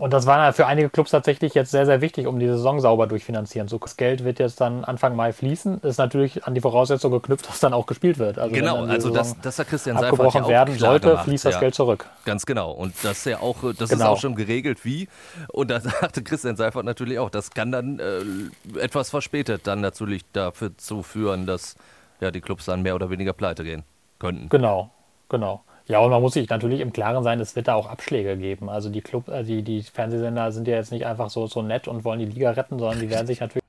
und 0.00 0.14
das 0.14 0.24
war 0.24 0.50
für 0.54 0.66
einige 0.66 0.88
Clubs 0.88 1.10
tatsächlich 1.10 1.52
jetzt 1.52 1.70
sehr, 1.70 1.84
sehr 1.84 2.00
wichtig, 2.00 2.26
um 2.26 2.38
die 2.38 2.46
Saison 2.46 2.80
sauber 2.80 3.06
durchfinanzieren. 3.06 3.68
So, 3.68 3.76
das 3.76 3.98
Geld 3.98 4.24
wird 4.24 4.38
jetzt 4.38 4.58
dann 4.58 4.82
Anfang 4.82 5.14
Mai 5.14 5.34
fließen. 5.34 5.82
Ist 5.82 5.98
natürlich 5.98 6.46
an 6.46 6.54
die 6.54 6.62
Voraussetzung 6.62 7.12
geknüpft, 7.12 7.46
dass 7.46 7.60
dann 7.60 7.74
auch 7.74 7.84
gespielt 7.84 8.18
wird. 8.18 8.38
Also 8.38 8.54
genau, 8.54 8.86
also 8.86 9.10
das, 9.10 9.38
das 9.42 9.58
hat 9.58 9.68
Christian 9.68 9.96
Seifert 9.96 10.12
abgebrochen 10.12 10.44
ja 10.44 10.48
werden 10.48 10.78
sollte, 10.78 11.08
gemacht, 11.08 11.24
fließt 11.24 11.44
das 11.44 11.54
ja. 11.54 11.60
Geld 11.60 11.74
zurück. 11.74 12.06
Ganz 12.24 12.46
genau. 12.46 12.70
Und 12.70 12.94
das 13.02 13.18
ist 13.18 13.26
ja 13.26 13.40
auch, 13.40 13.58
das 13.76 13.90
genau. 13.90 14.04
ist 14.04 14.10
auch 14.10 14.18
schon 14.18 14.36
geregelt, 14.36 14.86
wie. 14.86 15.06
Und 15.48 15.70
da 15.70 15.80
sagte 15.80 16.22
Christian 16.22 16.56
Seifert 16.56 16.86
natürlich 16.86 17.18
auch, 17.18 17.28
das 17.28 17.50
kann 17.50 17.70
dann 17.70 17.98
äh, 17.98 18.80
etwas 18.80 19.10
verspätet 19.10 19.66
dann 19.66 19.82
natürlich 19.82 20.22
dafür 20.32 20.78
zu 20.78 21.02
führen, 21.02 21.44
dass 21.44 21.76
ja, 22.20 22.30
die 22.30 22.40
Clubs 22.40 22.64
dann 22.64 22.80
mehr 22.80 22.94
oder 22.94 23.10
weniger 23.10 23.34
pleite 23.34 23.64
gehen 23.64 23.82
könnten. 24.18 24.48
Genau, 24.48 24.88
genau. 25.28 25.62
Ja, 25.86 25.98
und 26.00 26.10
man 26.10 26.22
muss 26.22 26.34
sich 26.34 26.48
natürlich 26.48 26.80
im 26.80 26.92
Klaren 26.92 27.24
sein, 27.24 27.40
es 27.40 27.56
wird 27.56 27.68
da 27.68 27.74
auch 27.74 27.86
Abschläge 27.88 28.36
geben. 28.36 28.68
Also 28.70 28.90
die 28.90 29.00
Club, 29.00 29.28
äh, 29.28 29.42
die, 29.42 29.62
die 29.62 29.82
Fernsehsender 29.82 30.52
sind 30.52 30.68
ja 30.68 30.76
jetzt 30.76 30.92
nicht 30.92 31.06
einfach 31.06 31.30
so, 31.30 31.46
so 31.46 31.62
nett 31.62 31.88
und 31.88 32.04
wollen 32.04 32.20
die 32.20 32.26
Liga 32.26 32.50
retten, 32.52 32.78
sondern 32.78 33.00
die 33.00 33.10
werden 33.10 33.26
sich 33.26 33.40
natürlich, 33.40 33.62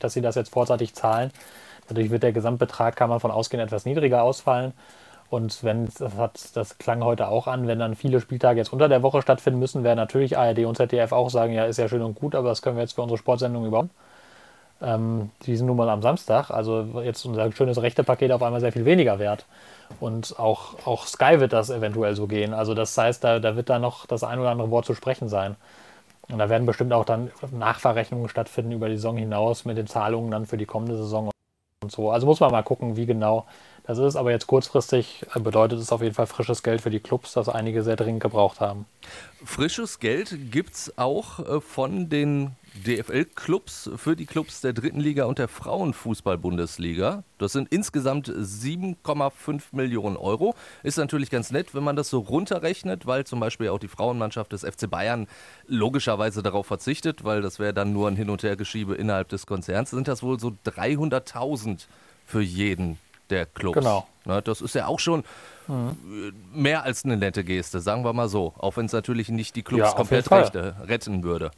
dass 0.00 0.14
sie 0.14 0.22
das 0.22 0.34
jetzt 0.34 0.50
vorzeitig 0.50 0.94
zahlen. 0.94 1.30
Dadurch 1.88 2.10
wird 2.10 2.22
der 2.22 2.32
Gesamtbetrag, 2.32 2.96
kann 2.96 3.10
man 3.10 3.20
von 3.20 3.30
ausgehen, 3.30 3.62
etwas 3.62 3.84
niedriger 3.84 4.22
ausfallen. 4.22 4.72
Und 5.30 5.62
wenn, 5.62 5.86
das, 5.86 6.16
hat, 6.16 6.56
das 6.56 6.78
klang 6.78 7.04
heute 7.04 7.28
auch 7.28 7.46
an, 7.46 7.66
wenn 7.66 7.78
dann 7.78 7.96
viele 7.96 8.20
Spieltage 8.20 8.58
jetzt 8.58 8.72
unter 8.72 8.88
der 8.88 9.02
Woche 9.02 9.20
stattfinden 9.20 9.58
müssen, 9.58 9.84
werden 9.84 9.98
natürlich 9.98 10.38
ARD 10.38 10.60
und 10.60 10.76
ZDF 10.76 11.12
auch 11.12 11.28
sagen, 11.30 11.52
ja, 11.52 11.66
ist 11.66 11.78
ja 11.78 11.88
schön 11.88 12.02
und 12.02 12.14
gut, 12.14 12.34
aber 12.34 12.48
das 12.48 12.62
können 12.62 12.76
wir 12.76 12.82
jetzt 12.82 12.94
für 12.94 13.02
unsere 13.02 13.18
Sportsendung 13.18 13.66
überhaupt. 13.66 13.90
Ähm, 14.80 15.30
die 15.44 15.56
sind 15.56 15.66
nun 15.66 15.76
mal 15.76 15.88
am 15.88 16.02
Samstag, 16.02 16.50
also 16.50 17.02
jetzt 17.02 17.24
unser 17.26 17.50
schönes 17.52 17.82
rechte 17.82 18.04
Paket 18.04 18.32
auf 18.32 18.42
einmal 18.42 18.60
sehr 18.60 18.72
viel 18.72 18.84
weniger 18.84 19.18
wert. 19.18 19.44
Und 20.00 20.38
auch, 20.38 20.86
auch 20.86 21.06
Sky 21.06 21.40
wird 21.40 21.52
das 21.52 21.70
eventuell 21.70 22.14
so 22.14 22.26
gehen. 22.26 22.54
Also 22.54 22.74
das 22.74 22.96
heißt, 22.96 23.22
da, 23.24 23.38
da 23.40 23.56
wird 23.56 23.68
da 23.68 23.78
noch 23.78 24.06
das 24.06 24.22
ein 24.22 24.38
oder 24.38 24.50
andere 24.50 24.70
Wort 24.70 24.86
zu 24.86 24.94
sprechen 24.94 25.28
sein. 25.28 25.56
Und 26.30 26.38
da 26.38 26.48
werden 26.48 26.66
bestimmt 26.66 26.92
auch 26.92 27.04
dann 27.04 27.30
Nachverrechnungen 27.50 28.28
stattfinden 28.28 28.72
über 28.72 28.88
die 28.88 28.96
Saison 28.96 29.16
hinaus 29.16 29.64
mit 29.64 29.78
den 29.78 29.86
Zahlungen 29.86 30.30
dann 30.30 30.46
für 30.46 30.58
die 30.58 30.66
kommende 30.66 30.96
Saison 30.96 31.30
und 31.82 31.90
so. 31.90 32.10
Also 32.10 32.26
muss 32.26 32.40
man 32.40 32.50
mal 32.50 32.62
gucken, 32.62 32.96
wie 32.96 33.06
genau 33.06 33.46
das 33.88 33.98
ist. 33.98 34.16
Aber 34.16 34.30
jetzt 34.30 34.46
kurzfristig 34.46 35.24
bedeutet 35.34 35.80
es 35.80 35.90
auf 35.90 36.02
jeden 36.02 36.14
Fall 36.14 36.26
frisches 36.26 36.62
Geld 36.62 36.82
für 36.82 36.90
die 36.90 37.00
Clubs, 37.00 37.32
das 37.32 37.48
einige 37.48 37.82
sehr 37.82 37.96
dringend 37.96 38.22
gebraucht 38.22 38.60
haben. 38.60 38.84
Frisches 39.44 39.98
Geld 39.98 40.52
gibt 40.52 40.74
es 40.74 40.98
auch 40.98 41.38
äh, 41.40 41.60
von 41.60 42.08
den 42.08 42.52
DFL-Clubs 42.86 43.90
für 43.96 44.14
die 44.14 44.26
Clubs 44.26 44.60
der 44.60 44.74
dritten 44.74 45.00
Liga 45.00 45.24
und 45.24 45.38
der 45.38 45.48
Frauenfußball-Bundesliga. 45.48 47.24
Das 47.38 47.52
sind 47.52 47.72
insgesamt 47.72 48.28
7,5 48.28 49.62
Millionen 49.72 50.18
Euro. 50.18 50.54
Ist 50.82 50.98
natürlich 50.98 51.30
ganz 51.30 51.50
nett, 51.50 51.74
wenn 51.74 51.82
man 51.82 51.96
das 51.96 52.10
so 52.10 52.20
runterrechnet, 52.20 53.06
weil 53.06 53.24
zum 53.24 53.40
Beispiel 53.40 53.70
auch 53.70 53.78
die 53.78 53.88
Frauenmannschaft 53.88 54.52
des 54.52 54.64
FC 54.64 54.88
Bayern 54.88 55.26
logischerweise 55.66 56.42
darauf 56.42 56.66
verzichtet, 56.66 57.24
weil 57.24 57.40
das 57.40 57.58
wäre 57.58 57.72
dann 57.72 57.94
nur 57.94 58.06
ein 58.06 58.16
Hin- 58.16 58.30
und 58.30 58.42
Hergeschiebe 58.42 58.94
innerhalb 58.94 59.30
des 59.30 59.46
Konzerns. 59.46 59.90
Sind 59.90 60.08
das 60.08 60.22
wohl 60.22 60.38
so 60.38 60.52
300.000 60.66 61.86
für 62.26 62.42
jeden 62.42 62.98
der 63.30 63.46
Clubs. 63.46 63.78
Genau. 63.78 64.06
Na, 64.24 64.40
das 64.40 64.60
ist 64.60 64.74
ja 64.74 64.86
auch 64.86 65.00
schon 65.00 65.24
mhm. 65.66 66.32
mehr 66.52 66.82
als 66.84 67.04
eine 67.04 67.16
nette 67.16 67.44
Geste, 67.44 67.80
sagen 67.80 68.04
wir 68.04 68.12
mal 68.12 68.28
so. 68.28 68.54
Auch 68.58 68.76
wenn 68.76 68.86
es 68.86 68.92
natürlich 68.92 69.28
nicht 69.28 69.56
die 69.56 69.62
Clubs 69.62 69.90
ja, 69.90 69.92
komplett 69.92 70.30
retten 70.30 71.22
würde. 71.22 71.50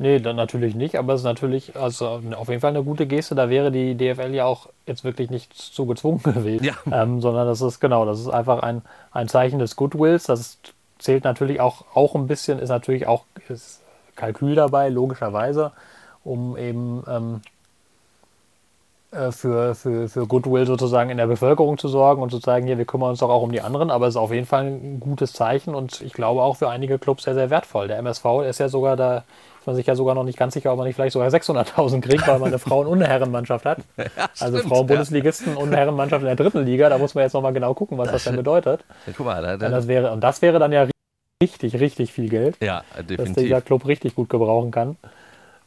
Nee, 0.00 0.20
dann 0.20 0.36
natürlich 0.36 0.76
nicht, 0.76 0.94
aber 0.94 1.14
es 1.14 1.22
ist 1.22 1.24
natürlich 1.24 1.74
also 1.74 2.22
auf 2.36 2.48
jeden 2.48 2.60
Fall 2.60 2.70
eine 2.70 2.84
gute 2.84 3.06
Geste. 3.06 3.34
Da 3.34 3.50
wäre 3.50 3.72
die 3.72 3.96
DFL 3.96 4.32
ja 4.32 4.44
auch 4.44 4.68
jetzt 4.86 5.02
wirklich 5.02 5.28
nicht 5.28 5.52
zu 5.54 5.86
gezwungen 5.86 6.22
gewesen, 6.22 6.64
ja. 6.64 6.74
ähm, 6.90 7.20
sondern 7.20 7.48
das 7.48 7.60
ist 7.60 7.80
genau, 7.80 8.06
das 8.06 8.20
ist 8.20 8.28
einfach 8.28 8.60
ein, 8.62 8.82
ein 9.10 9.26
Zeichen 9.26 9.58
des 9.58 9.74
Goodwills. 9.74 10.24
Das 10.24 10.58
zählt 10.98 11.24
natürlich 11.24 11.60
auch, 11.60 11.84
auch 11.94 12.14
ein 12.14 12.28
bisschen, 12.28 12.60
ist 12.60 12.68
natürlich 12.68 13.08
auch 13.08 13.24
ist 13.48 13.82
Kalkül 14.14 14.54
dabei, 14.54 14.88
logischerweise, 14.88 15.72
um 16.22 16.56
eben 16.56 17.02
ähm, 17.08 17.40
äh, 17.44 17.57
für, 19.10 19.74
für, 19.74 20.08
für 20.08 20.26
Goodwill 20.26 20.66
sozusagen 20.66 21.10
in 21.10 21.16
der 21.16 21.26
Bevölkerung 21.26 21.78
zu 21.78 21.88
sorgen 21.88 22.22
und 22.22 22.30
zu 22.30 22.40
zeigen, 22.40 22.66
hier, 22.66 22.78
wir 22.78 22.84
kümmern 22.84 23.10
uns 23.10 23.20
doch 23.20 23.30
auch 23.30 23.42
um 23.42 23.52
die 23.52 23.62
anderen, 23.62 23.90
aber 23.90 24.06
es 24.06 24.14
ist 24.14 24.20
auf 24.20 24.32
jeden 24.32 24.46
Fall 24.46 24.66
ein 24.66 25.00
gutes 25.00 25.32
Zeichen 25.32 25.74
und 25.74 26.00
ich 26.02 26.12
glaube 26.12 26.42
auch 26.42 26.56
für 26.56 26.68
einige 26.68 26.98
Clubs 26.98 27.24
sehr, 27.24 27.34
sehr 27.34 27.50
wertvoll. 27.50 27.88
Der 27.88 27.98
MSV 27.98 28.24
ist 28.46 28.60
ja 28.60 28.68
sogar 28.68 28.96
da 28.96 29.24
man 29.68 29.76
sich 29.76 29.86
ja 29.86 29.94
sogar 29.94 30.16
noch 30.16 30.24
nicht 30.24 30.38
ganz 30.38 30.54
sicher, 30.54 30.72
ob 30.72 30.78
man 30.78 30.86
nicht 30.86 30.96
vielleicht 30.96 31.12
sogar 31.12 31.28
600.000 31.28 32.00
kriegt, 32.00 32.26
weil 32.26 32.40
man 32.40 32.48
eine 32.48 32.58
Frauen- 32.58 32.88
und 32.88 32.98
eine 32.98 33.06
Herrenmannschaft 33.06 33.64
hat. 33.64 33.78
Ja, 33.98 34.28
also 34.40 34.58
Frauen-Bundesligisten 34.58 35.54
ja. 35.54 35.58
und 35.58 35.74
Herrenmannschaft 35.74 36.22
in 36.22 36.26
der 36.26 36.36
dritten 36.36 36.64
Liga. 36.64 36.88
Da 36.88 36.98
muss 36.98 37.14
man 37.14 37.24
jetzt 37.24 37.34
nochmal 37.34 37.52
genau 37.52 37.74
gucken, 37.74 37.98
was 37.98 38.06
das, 38.06 38.14
das 38.14 38.24
denn 38.24 38.36
bedeutet. 38.36 38.84
Ja, 39.06 39.12
guck 39.14 39.26
mal, 39.26 39.42
da, 39.42 39.56
da, 39.56 39.68
das 39.68 39.86
wäre, 39.86 40.10
und 40.12 40.20
das 40.22 40.40
wäre 40.40 40.58
dann 40.58 40.72
ja 40.72 40.88
richtig, 41.42 41.78
richtig 41.78 42.12
viel 42.12 42.28
Geld. 42.28 42.56
Ja, 42.60 42.84
definitiv. 42.96 43.26
Dass 43.26 43.34
dieser 43.34 43.60
Club 43.60 43.86
richtig 43.86 44.14
gut 44.14 44.30
gebrauchen 44.30 44.70
kann. 44.70 44.96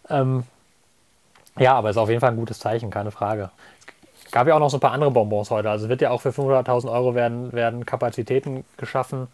Ähm, 0.10 0.44
ja, 1.60 1.74
aber 1.74 1.90
ist 1.90 1.98
auf 1.98 2.10
jeden 2.10 2.22
Fall 2.22 2.32
ein 2.32 2.38
gutes 2.38 2.60
Zeichen, 2.60 2.90
keine 2.90 3.12
Frage. 3.12 3.52
Es 4.26 4.32
gab 4.32 4.48
ja 4.48 4.56
auch 4.56 4.60
noch 4.60 4.70
so 4.70 4.78
ein 4.78 4.82
paar 4.82 4.94
andere 4.94 5.12
Bonbons 5.12 5.52
heute. 5.52 5.70
Also 5.70 5.90
wird 5.90 6.02
ja 6.02 6.12
auch 6.12 6.22
für 6.22 6.30
500.000 6.30 6.92
Euro 6.92 7.16
werden, 7.16 7.52
werden 7.52 7.86
Kapazitäten 7.86 8.64
geschaffen, 8.78 9.28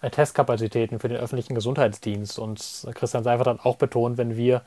äh, 0.00 0.10
Testkapazitäten 0.10 0.98
für 0.98 1.08
den 1.08 1.18
öffentlichen 1.18 1.54
Gesundheitsdienst. 1.54 2.38
Und 2.38 2.86
Christian 2.94 3.24
Seifert 3.24 3.46
hat 3.46 3.64
auch 3.64 3.76
betont, 3.76 4.16
wenn 4.16 4.36
wir 4.36 4.62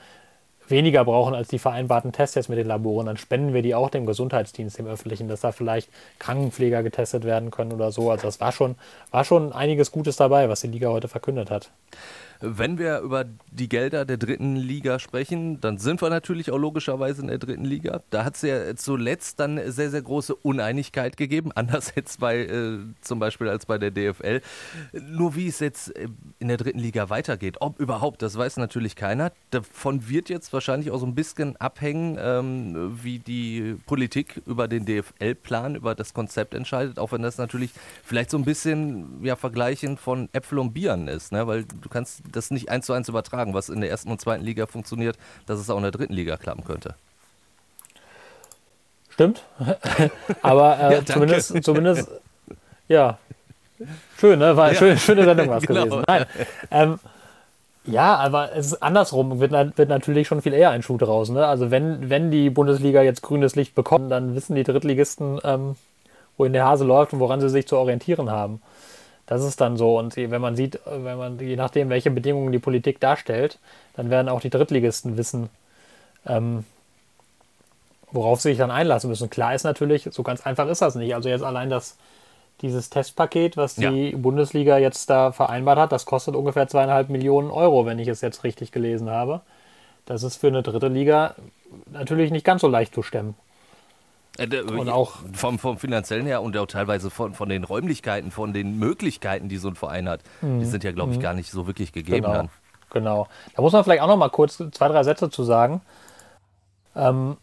weniger 0.68 1.04
brauchen 1.06 1.34
als 1.36 1.48
die 1.48 1.60
vereinbarten 1.60 2.12
Tests 2.12 2.36
jetzt 2.36 2.50
mit 2.50 2.58
den 2.58 2.68
Laboren, 2.68 3.08
dann 3.08 3.18
spenden 3.18 3.54
wir 3.54 3.62
die 3.62 3.76
auch 3.76 3.90
dem 3.90 4.06
Gesundheitsdienst, 4.06 4.78
dem 4.78 4.88
öffentlichen, 4.88 5.28
dass 5.28 5.42
da 5.42 5.52
vielleicht 5.52 5.90
Krankenpfleger 6.20 6.84
getestet 6.84 7.26
werden 7.26 7.52
können 7.52 7.74
oder 7.74 7.92
so. 7.92 8.12
Also 8.12 8.28
das 8.28 8.40
war 8.40 8.52
schon, 8.52 8.76
war 9.12 9.24
schon 9.24 9.52
einiges 9.52 9.92
Gutes 9.92 10.16
dabei, 10.16 10.50
was 10.50 10.62
die 10.62 10.68
Liga 10.68 10.90
heute 10.90 11.08
verkündet 11.08 11.52
hat. 11.52 11.70
Wenn 12.46 12.78
wir 12.78 13.00
über 13.00 13.24
die 13.52 13.70
Gelder 13.70 14.04
der 14.04 14.18
dritten 14.18 14.58
Liga 14.58 15.00
sprechen, 15.00 15.62
dann 15.62 15.78
sind 15.78 16.02
wir 16.02 16.10
natürlich 16.10 16.52
auch 16.52 16.58
logischerweise 16.58 17.22
in 17.22 17.30
der 17.30 17.38
dritten 17.38 17.64
Liga. 17.64 18.02
Da 18.10 18.26
hat 18.26 18.36
es 18.36 18.42
ja 18.42 18.76
zuletzt 18.76 19.40
dann 19.40 19.62
sehr, 19.72 19.90
sehr 19.90 20.02
große 20.02 20.36
Uneinigkeit 20.36 21.16
gegeben, 21.16 21.52
anders 21.56 21.94
jetzt 21.96 22.20
bei 22.20 22.40
äh, 22.40 22.80
zum 23.00 23.20
Beispiel 23.20 23.48
als 23.48 23.66
bei 23.66 23.78
der 23.78 23.92
DFL. 23.92 24.42
Nur 24.92 25.36
wie 25.36 25.48
es 25.48 25.60
jetzt 25.60 25.96
äh, 25.96 26.10
in 26.40 26.50
der 26.50 26.58
dritten 26.58 26.80
Liga 26.80 27.10
weitergeht, 27.10 27.58
ob 27.62 27.80
überhaupt, 27.80 28.22
das 28.22 28.38
weiß 28.38 28.58
natürlich 28.58 28.98
keiner. 28.98 29.32
Davon 29.52 30.10
wird 30.10 30.28
jetzt 30.28 30.52
wahrscheinlich 30.52 30.92
auch 30.92 31.00
so 31.00 31.06
ein 31.06 31.16
bisschen 31.16 31.56
abhängen, 31.56 32.18
ähm, 32.20 33.00
wie 33.02 33.20
die 33.20 33.78
Politik 33.86 34.42
über 34.46 34.68
den 34.68 34.86
DFL-Plan, 34.86 35.76
über 35.76 35.96
das 35.96 36.14
Konzept 36.14 36.56
entscheidet, 36.56 37.00
auch 37.00 37.14
wenn 37.14 37.22
das 37.22 37.38
natürlich 37.38 37.72
vielleicht 38.04 38.32
so 38.32 38.38
ein 38.38 38.44
bisschen 38.44 39.24
ja, 39.24 39.38
Vergleichen 39.38 39.96
von 39.96 40.28
Äpfel 40.34 40.60
und 40.60 40.74
Bieren 40.74 41.08
ist, 41.08 41.32
ne? 41.32 41.48
weil 41.48 41.64
du 41.64 41.88
kannst 41.88 42.33
das 42.36 42.52
nicht 42.52 42.70
eins 42.70 42.86
zu 42.86 42.94
eins 42.94 43.10
übertragen, 43.10 43.54
was 43.54 43.70
in 43.70 43.82
der 43.82 43.90
ersten 43.90 44.12
und 44.12 44.20
zweiten 44.22 44.44
Liga 44.44 44.66
funktioniert, 44.66 45.18
dass 45.46 45.60
es 45.60 45.70
auch 45.70 45.78
in 45.78 45.84
der 45.84 45.92
dritten 45.92 46.14
Liga 46.14 46.38
klappen 46.38 46.64
könnte. 46.64 46.96
Stimmt. 49.10 49.44
Aber 50.42 50.80
äh, 50.80 50.94
ja, 50.96 51.06
zumindest, 51.06 51.64
zumindest, 51.64 52.10
ja, 52.88 53.18
schön, 54.18 54.40
ne? 54.40 54.58
War 54.58 54.70
ja. 54.72 54.76
schön, 54.76 54.98
schöne 54.98 55.24
Sendung 55.24 55.50
was 55.50 55.64
genau. 55.68 55.86
gewesen. 55.86 56.04
Nein. 56.08 56.26
Ähm, 56.72 57.00
ja, 57.86 58.16
aber 58.16 58.56
es 58.56 58.68
ist 58.68 58.82
andersrum, 58.82 59.42
wird, 59.42 59.52
wird 59.52 59.90
natürlich 59.90 60.28
schon 60.28 60.42
viel 60.42 60.54
eher 60.54 60.70
ein 60.70 60.84
Schuh 60.84 60.98
draus. 60.98 61.30
Ne? 61.30 61.46
Also 61.46 61.70
wenn, 61.70 62.10
wenn 62.10 62.32
die 62.32 62.50
Bundesliga 62.50 63.02
jetzt 63.02 63.22
grünes 63.22 63.56
Licht 63.56 63.76
bekommt, 63.76 64.10
dann 64.10 64.36
wissen 64.36 64.56
die 64.56 64.64
Drittligisten, 64.64 65.42
ähm, 65.44 65.76
wohin 66.38 66.54
der 66.54 66.66
Hase 66.66 66.86
läuft 66.86 67.12
und 67.12 67.20
woran 67.20 67.42
sie 67.42 67.50
sich 67.50 67.68
zu 67.68 67.78
orientieren 67.78 68.32
haben. 68.32 68.62
Das 69.26 69.44
ist 69.44 69.62
dann 69.62 69.78
so. 69.78 69.98
Und 69.98 70.16
wenn 70.18 70.42
man 70.42 70.56
sieht, 70.56 70.80
wenn 70.86 71.18
man, 71.18 71.40
je 71.40 71.56
nachdem, 71.56 71.90
welche 71.90 72.12
Bedingungen 72.12 72.52
die 72.52 72.60
Politik 72.60 73.00
darstellt, 73.00 73.58
dann 73.96 74.10
werden 74.10 74.30
auch 74.30 74.42
die 74.42 74.50
Drittligisten 74.50 75.18
wissen, 75.18 75.50
ähm, 76.28 76.66
worauf 78.12 78.42
sie 78.42 78.50
sich 78.50 78.58
dann 78.58 78.72
einlassen 78.72 79.10
müssen. 79.10 79.30
Klar 79.30 79.56
ist 79.56 79.64
natürlich, 79.64 80.08
so 80.12 80.24
ganz 80.24 80.46
einfach 80.46 80.68
ist 80.68 80.82
das 80.82 80.96
nicht. 80.96 81.16
Also 81.16 81.30
jetzt 81.30 81.44
allein 81.44 81.70
das, 81.70 81.98
dieses 82.62 82.90
Testpaket, 82.90 83.58
was 83.58 83.76
die 83.76 84.12
ja. 84.12 84.18
Bundesliga 84.18 84.78
jetzt 84.78 85.10
da 85.10 85.32
vereinbart 85.32 85.80
hat, 85.80 85.92
das 85.92 86.06
kostet 86.06 86.36
ungefähr 86.36 86.68
zweieinhalb 86.68 87.10
Millionen 87.10 87.50
Euro, 87.50 87.86
wenn 87.86 88.00
ich 88.00 88.08
es 88.10 88.22
jetzt 88.22 88.44
richtig 88.44 88.72
gelesen 88.72 89.10
habe. 89.10 89.42
Das 90.06 90.24
ist 90.24 90.36
für 90.36 90.48
eine 90.48 90.64
dritte 90.64 90.90
Liga 90.90 91.36
natürlich 91.92 92.32
nicht 92.32 92.46
ganz 92.46 92.62
so 92.62 92.68
leicht 92.68 92.94
zu 92.94 93.04
stemmen. 93.04 93.36
Äh, 94.38 94.62
und 94.62 94.90
auch 94.90 95.18
vom, 95.34 95.60
vom 95.60 95.78
finanziellen 95.78 96.26
her 96.26 96.42
und 96.42 96.58
auch 96.58 96.66
teilweise 96.66 97.10
von, 97.10 97.34
von 97.34 97.50
den 97.50 97.64
Räumlichkeiten, 97.64 98.32
von 98.32 98.54
den 98.54 98.80
Möglichkeiten, 98.80 99.48
die 99.48 99.58
so 99.58 99.68
ein 99.68 99.76
Verein 99.76 100.10
hat, 100.10 100.22
mhm. 100.42 100.60
die 100.60 100.66
sind 100.66 100.84
ja, 100.84 100.92
glaube 100.92 101.12
ich, 101.12 101.18
mhm. 101.18 101.24
gar 101.24 101.34
nicht 101.34 101.52
so 101.52 101.68
wirklich 101.68 101.92
gegeben. 101.92 102.24
Genau. 102.24 102.50
genau. 102.92 103.28
Da 103.56 103.62
muss 103.62 103.74
man 103.74 103.84
vielleicht 103.84 104.02
auch 104.02 104.08
noch 104.08 104.18
mal 104.18 104.30
kurz 104.30 104.58
zwei, 104.58 104.88
drei 104.88 105.04
Sätze 105.04 105.30
zu 105.30 105.44
sagen. 105.44 105.82
Ähm, 106.96 107.38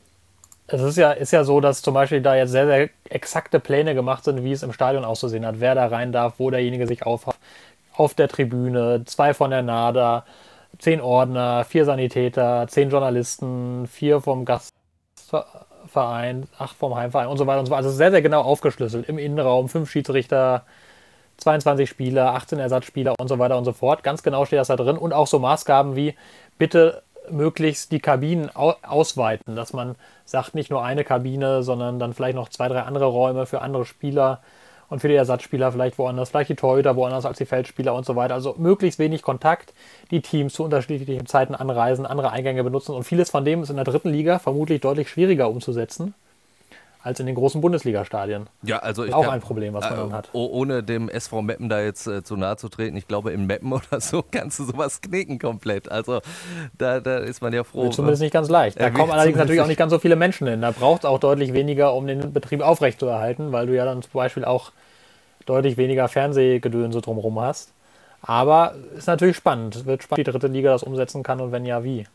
es 0.66 0.81
ist 0.83 0.96
ja, 0.96 1.11
ist 1.12 1.33
ja 1.33 1.44
so, 1.44 1.61
dass 1.61 1.83
zum 1.83 1.94
Beispiel 1.94 2.20
da 2.20 2.37
jetzt 2.37 2.50
sehr, 2.50 2.66
sehr 2.66 2.90
exakte 3.09 3.59
Pläne 3.59 3.94
gemacht 3.94 4.24
sind, 4.24 4.44
wie 4.44 4.53
es 4.53 4.62
im 4.62 4.72
Stadion 4.72 5.05
auszusehen 5.05 5.44
hat, 5.44 5.59
wer 5.59 5.74
da 5.74 5.87
rein 5.87 6.12
darf, 6.12 6.35
wo 6.38 6.50
derjenige 6.50 6.87
sich 6.87 7.05
aufhat, 7.05 7.37
auf 7.96 8.14
der 8.14 8.29
Tribüne, 8.29 9.05
zwei 9.05 9.35
von 9.35 9.50
der 9.50 9.62
NADA, 9.62 10.24
zehn 10.79 11.00
Ordner, 11.00 11.64
vier 11.64 11.85
Sanitäter, 11.85 12.66
zehn 12.68 12.90
Journalisten, 12.90 13.88
vier 13.88 14.20
vom 14.20 14.44
Gast 14.44 14.72
Verein, 15.90 16.46
acht 16.59 16.76
vom 16.76 16.94
Heimverein 16.94 17.29
und 17.29 17.37
so 17.37 17.46
weiter 17.46 17.61
und 17.61 17.66
so 17.66 17.70
weiter. 17.70 17.85
Also 17.85 17.90
sehr, 17.90 18.11
sehr 18.11 18.22
genau 18.22 18.42
aufgeschlüsselt. 18.42 19.09
Im 19.09 19.18
Innenraum, 19.18 19.68
fünf 19.68 19.90
Schiedsrichter, 19.90 20.64
22 21.38 21.88
Spieler, 21.88 22.35
18 22.35 22.59
Ersatzspieler 22.59 23.14
und 23.18 23.29
so 23.29 23.38
weiter 23.38 23.57
und 23.59 23.64
so 23.64 23.72
fort. 23.72 24.03
Ganz 24.03 24.22
genau 24.22 24.44
steht 24.44 24.59
das 24.59 24.68
da 24.68 24.76
drin. 24.76 24.96
Und 24.96 25.12
auch 25.12 25.26
so 25.26 25.38
Maßgaben 25.38 25.96
wie, 25.96 26.14
bitte 26.59 27.03
möglichst 27.31 27.92
die 27.92 28.00
Kabinen 28.00 28.50
ausweiten, 28.55 29.57
dass 29.57 29.72
man 29.72 29.96
sagt, 30.24 30.55
nicht 30.55 30.70
nur 30.70 30.83
eine 30.83 31.05
Kabine, 31.05 31.62
sondern 31.62 31.98
dann 31.98 32.14
vielleicht 32.14 32.35
noch 32.37 32.48
zwei, 32.48 32.68
drei 32.68 32.83
andere 32.83 33.07
Räume 33.07 33.46
für 33.46 33.62
andere 33.62 33.85
Spieler 33.85 34.40
und 34.90 35.00
für 35.00 35.09
die 35.09 35.14
Ersatzspieler 35.14 35.72
vielleicht 35.72 35.98
woanders, 35.98 36.29
vielleicht 36.29 36.50
die 36.50 36.57
Torhüter 36.57 36.96
woanders 36.96 37.24
als 37.24 37.38
die 37.38 37.46
Feldspieler 37.46 37.94
und 37.94 38.05
so 38.05 38.16
weiter. 38.16 38.35
Also 38.35 38.55
möglichst 38.59 38.98
wenig 38.98 39.22
Kontakt, 39.22 39.72
die 40.11 40.20
Teams 40.20 40.53
zu 40.53 40.64
unterschiedlichen 40.64 41.26
Zeiten 41.26 41.55
anreisen, 41.55 42.05
andere 42.05 42.31
Eingänge 42.31 42.62
benutzen 42.62 42.94
und 42.94 43.05
vieles 43.05 43.31
von 43.31 43.44
dem 43.44 43.62
ist 43.62 43.70
in 43.70 43.76
der 43.76 43.85
dritten 43.85 44.11
Liga 44.11 44.38
vermutlich 44.38 44.81
deutlich 44.81 45.09
schwieriger 45.09 45.48
umzusetzen 45.48 46.14
als 47.03 47.18
in 47.18 47.26
den 47.26 47.35
großen 47.35 47.61
Bundesliga-Stadien. 47.61 48.48
Ja, 48.62 48.79
also 48.79 49.05
ich 49.05 49.14
auch 49.14 49.24
kann, 49.24 49.35
ein 49.35 49.40
Problem, 49.40 49.72
was 49.72 49.85
man 49.85 49.92
äh, 49.92 49.96
dann 49.96 50.12
hat. 50.12 50.29
Ohne 50.33 50.83
dem 50.83 51.09
SV 51.09 51.42
Meppen 51.42 51.68
da 51.68 51.81
jetzt 51.81 52.07
äh, 52.07 52.22
zu 52.22 52.37
nahe 52.37 52.57
zu 52.57 52.68
treten, 52.68 52.96
ich 52.96 53.09
glaube, 53.09 53.33
im 53.33 53.46
Meppen 53.46 53.72
oder 53.72 54.00
so 54.00 54.22
kannst 54.31 54.59
du 54.59 54.64
sowas 54.64 55.00
knicken 55.00 55.38
komplett. 55.38 55.90
Also 55.90 56.20
da, 56.76 57.00
da 57.00 57.18
ist 57.18 57.40
man 57.40 57.53
ja 57.53 57.64
froh. 57.64 57.85
Wird 57.85 57.94
zumindest 57.94 58.22
nicht 58.22 58.33
ganz 58.33 58.48
leicht. 58.48 58.79
Da 58.79 58.90
kommen 58.90 59.12
allerdings 59.12 59.38
natürlich 59.38 59.62
auch 59.62 59.66
nicht 59.66 59.79
ganz 59.79 59.92
so 59.92 59.98
viele 59.98 60.16
Menschen 60.16 60.46
hin. 60.46 60.61
Da 60.61 60.72
braucht 60.72 61.00
es 61.00 61.05
auch 61.07 61.18
deutlich 61.18 61.55
weniger, 61.55 61.94
um 61.94 62.07
den 62.07 62.33
Betrieb 62.33 62.61
aufrechtzuerhalten, 62.61 63.53
weil 63.53 63.66
du 63.66 63.74
ja 63.74 63.85
dann 63.85 64.03
zum 64.03 64.12
Beispiel 64.12 64.44
auch 64.44 64.72
deutlich 65.51 65.77
weniger 65.77 66.09
Fernsehgedönse 66.09 67.01
drumherum 67.01 67.41
hast. 67.41 67.73
Aber 68.23 68.75
ist 68.97 69.07
natürlich 69.07 69.37
spannend. 69.37 69.85
Wird 69.87 70.03
spannend, 70.03 70.19
wie 70.19 70.25
die 70.25 70.31
dritte 70.31 70.47
Liga 70.47 70.71
das 70.71 70.83
umsetzen 70.83 71.23
kann 71.23 71.41
und 71.41 71.53
wenn 71.53 71.65
ja, 71.65 71.83
wie. 71.85 72.07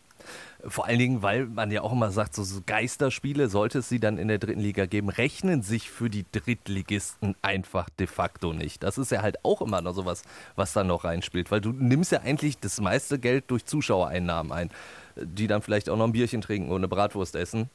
Vor 0.67 0.87
allen 0.87 0.97
Dingen, 0.97 1.21
weil 1.21 1.45
man 1.45 1.69
ja 1.69 1.81
auch 1.81 1.91
immer 1.91 2.09
sagt, 2.09 2.33
so, 2.33 2.43
so 2.43 2.61
Geisterspiele, 2.65 3.49
sollte 3.49 3.79
es 3.79 3.89
sie 3.89 3.99
dann 3.99 4.17
in 4.17 4.27
der 4.27 4.39
dritten 4.39 4.61
Liga 4.61 4.87
geben, 4.87 5.09
rechnen 5.09 5.61
sich 5.61 5.91
für 5.91 6.09
die 6.09 6.25
Drittligisten 6.31 7.35
einfach 7.43 7.89
de 7.89 8.07
facto 8.07 8.51
nicht. 8.53 8.81
Das 8.81 8.97
ist 8.97 9.11
ja 9.11 9.21
halt 9.21 9.43
auch 9.43 9.61
immer 9.61 9.81
noch 9.81 9.93
sowas, 9.93 10.23
was 10.55 10.73
da 10.73 10.83
noch 10.83 11.03
reinspielt, 11.03 11.51
weil 11.51 11.61
du 11.61 11.71
nimmst 11.71 12.11
ja 12.11 12.21
eigentlich 12.21 12.57
das 12.57 12.81
meiste 12.81 13.19
Geld 13.19 13.45
durch 13.47 13.65
Zuschauereinnahmen 13.65 14.51
ein, 14.51 14.71
die 15.15 15.45
dann 15.45 15.61
vielleicht 15.61 15.89
auch 15.89 15.97
noch 15.97 16.05
ein 16.05 16.13
Bierchen 16.13 16.41
trinken 16.41 16.69
oder 16.69 16.77
eine 16.77 16.87
Bratwurst 16.87 17.35
essen. 17.35 17.69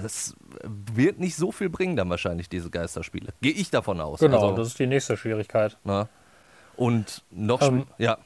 Das 0.00 0.34
wird 0.64 1.18
nicht 1.18 1.36
so 1.36 1.52
viel 1.52 1.68
bringen 1.68 1.96
dann 1.96 2.08
wahrscheinlich, 2.08 2.48
diese 2.48 2.70
Geisterspiele. 2.70 3.32
Gehe 3.40 3.52
ich 3.52 3.70
davon 3.70 4.00
aus. 4.00 4.20
Genau, 4.20 4.40
also, 4.40 4.56
das 4.56 4.68
ist 4.68 4.78
die 4.78 4.86
nächste 4.86 5.16
Schwierigkeit. 5.16 5.76
Na? 5.84 6.08
Und 6.76 7.22
noch, 7.30 7.62
ähm, 7.62 7.84
ja. 7.98 8.18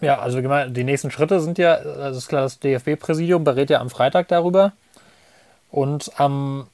Ja, 0.00 0.18
also 0.18 0.40
die 0.40 0.84
nächsten 0.84 1.10
Schritte 1.10 1.40
sind 1.40 1.58
ja, 1.58 1.76
das 1.76 2.16
ist 2.16 2.28
klar, 2.28 2.42
das 2.42 2.58
DFB-Präsidium 2.58 3.44
berät 3.44 3.70
ja 3.70 3.80
am 3.80 3.90
Freitag 3.90 4.28
darüber. 4.28 4.72
Und 5.70 6.12
am, 6.18 6.68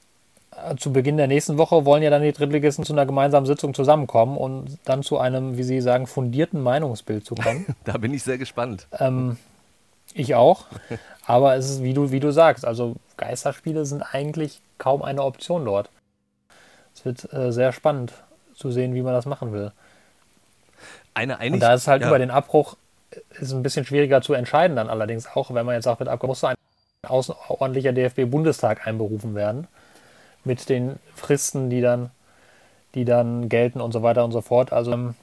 äh, 0.55 0.76
zu 0.76 0.92
Beginn 0.92 1.16
der 1.16 1.26
nächsten 1.26 1.59
Woche 1.59 1.85
wollen 1.85 2.03
ja 2.03 2.11
dann 2.11 2.22
die 2.22 2.33
Drittligisten 2.33 2.85
zu 2.85 2.92
einer 2.92 3.07
gemeinsamen 3.07 3.46
Sitzung 3.46 3.72
zusammenkommen 3.74 4.37
und 4.37 4.79
dann 4.85 5.03
zu 5.03 5.18
einem, 5.18 5.57
wie 5.57 5.62
Sie 5.62 5.81
sagen, 5.81 6.07
fundierten 6.07 6.62
Meinungsbild 6.62 7.24
zu 7.24 7.35
kommen. 7.35 7.66
da 7.85 7.98
bin 7.98 8.12
ich 8.12 8.22
sehr 8.22 8.38
gespannt. 8.38 8.87
Ähm, 8.98 9.37
ich 10.14 10.35
auch. 10.35 10.66
Aber 11.27 11.55
es 11.55 11.70
ist, 11.70 11.83
wie 11.83 11.94
du, 11.94 12.11
wie 12.11 12.20
du 12.20 12.33
sagst, 12.33 12.64
also 12.64 12.96
Geisterspiele 13.16 13.85
sind 13.85 14.03
eigentlich 14.03 14.61
kaum 14.79 15.03
eine 15.03 15.23
Option 15.23 15.64
dort. 15.64 15.90
Es 16.94 17.05
wird 17.05 17.33
äh, 17.33 17.53
sehr 17.53 17.73
spannend 17.73 18.12
zu 18.55 18.70
sehen, 18.70 18.94
wie 18.94 19.03
man 19.03 19.14
das 19.14 19.27
machen 19.27 19.53
will. 19.53 19.73
Eine 21.14 21.38
eigentlich, 21.38 21.55
Und 21.55 21.61
da 21.61 21.75
ist 21.75 21.87
halt 21.87 22.03
ja. 22.03 22.09
über 22.09 22.18
den 22.18 22.31
Abbruch 22.31 22.77
ist 23.40 23.53
ein 23.53 23.62
bisschen 23.62 23.85
schwieriger 23.85 24.23
zu 24.23 24.35
entscheiden 24.35 24.77
dann 24.77 24.88
allerdings 24.88 25.27
auch, 25.35 25.53
wenn 25.53 25.66
man 25.66 25.75
jetzt 25.75 25.85
sagt, 25.85 26.01
mit 26.01 26.09
Abbruch 26.09 26.29
muss 26.29 26.44
ein 26.44 26.55
außerordentlicher 27.07 27.92
DFB-Bundestag 27.92 28.87
einberufen 28.87 29.35
werden 29.35 29.66
mit 30.44 30.68
den 30.68 30.99
Fristen, 31.14 31.70
die 31.70 31.81
dann, 31.81 32.11
die 32.94 33.05
dann 33.05 33.49
gelten 33.49 33.81
und 33.81 33.92
so 33.92 34.03
weiter 34.03 34.25
und 34.25 34.33
so 34.33 34.40
fort. 34.40 34.73
Also 34.73 34.92
ähm, 34.92 35.14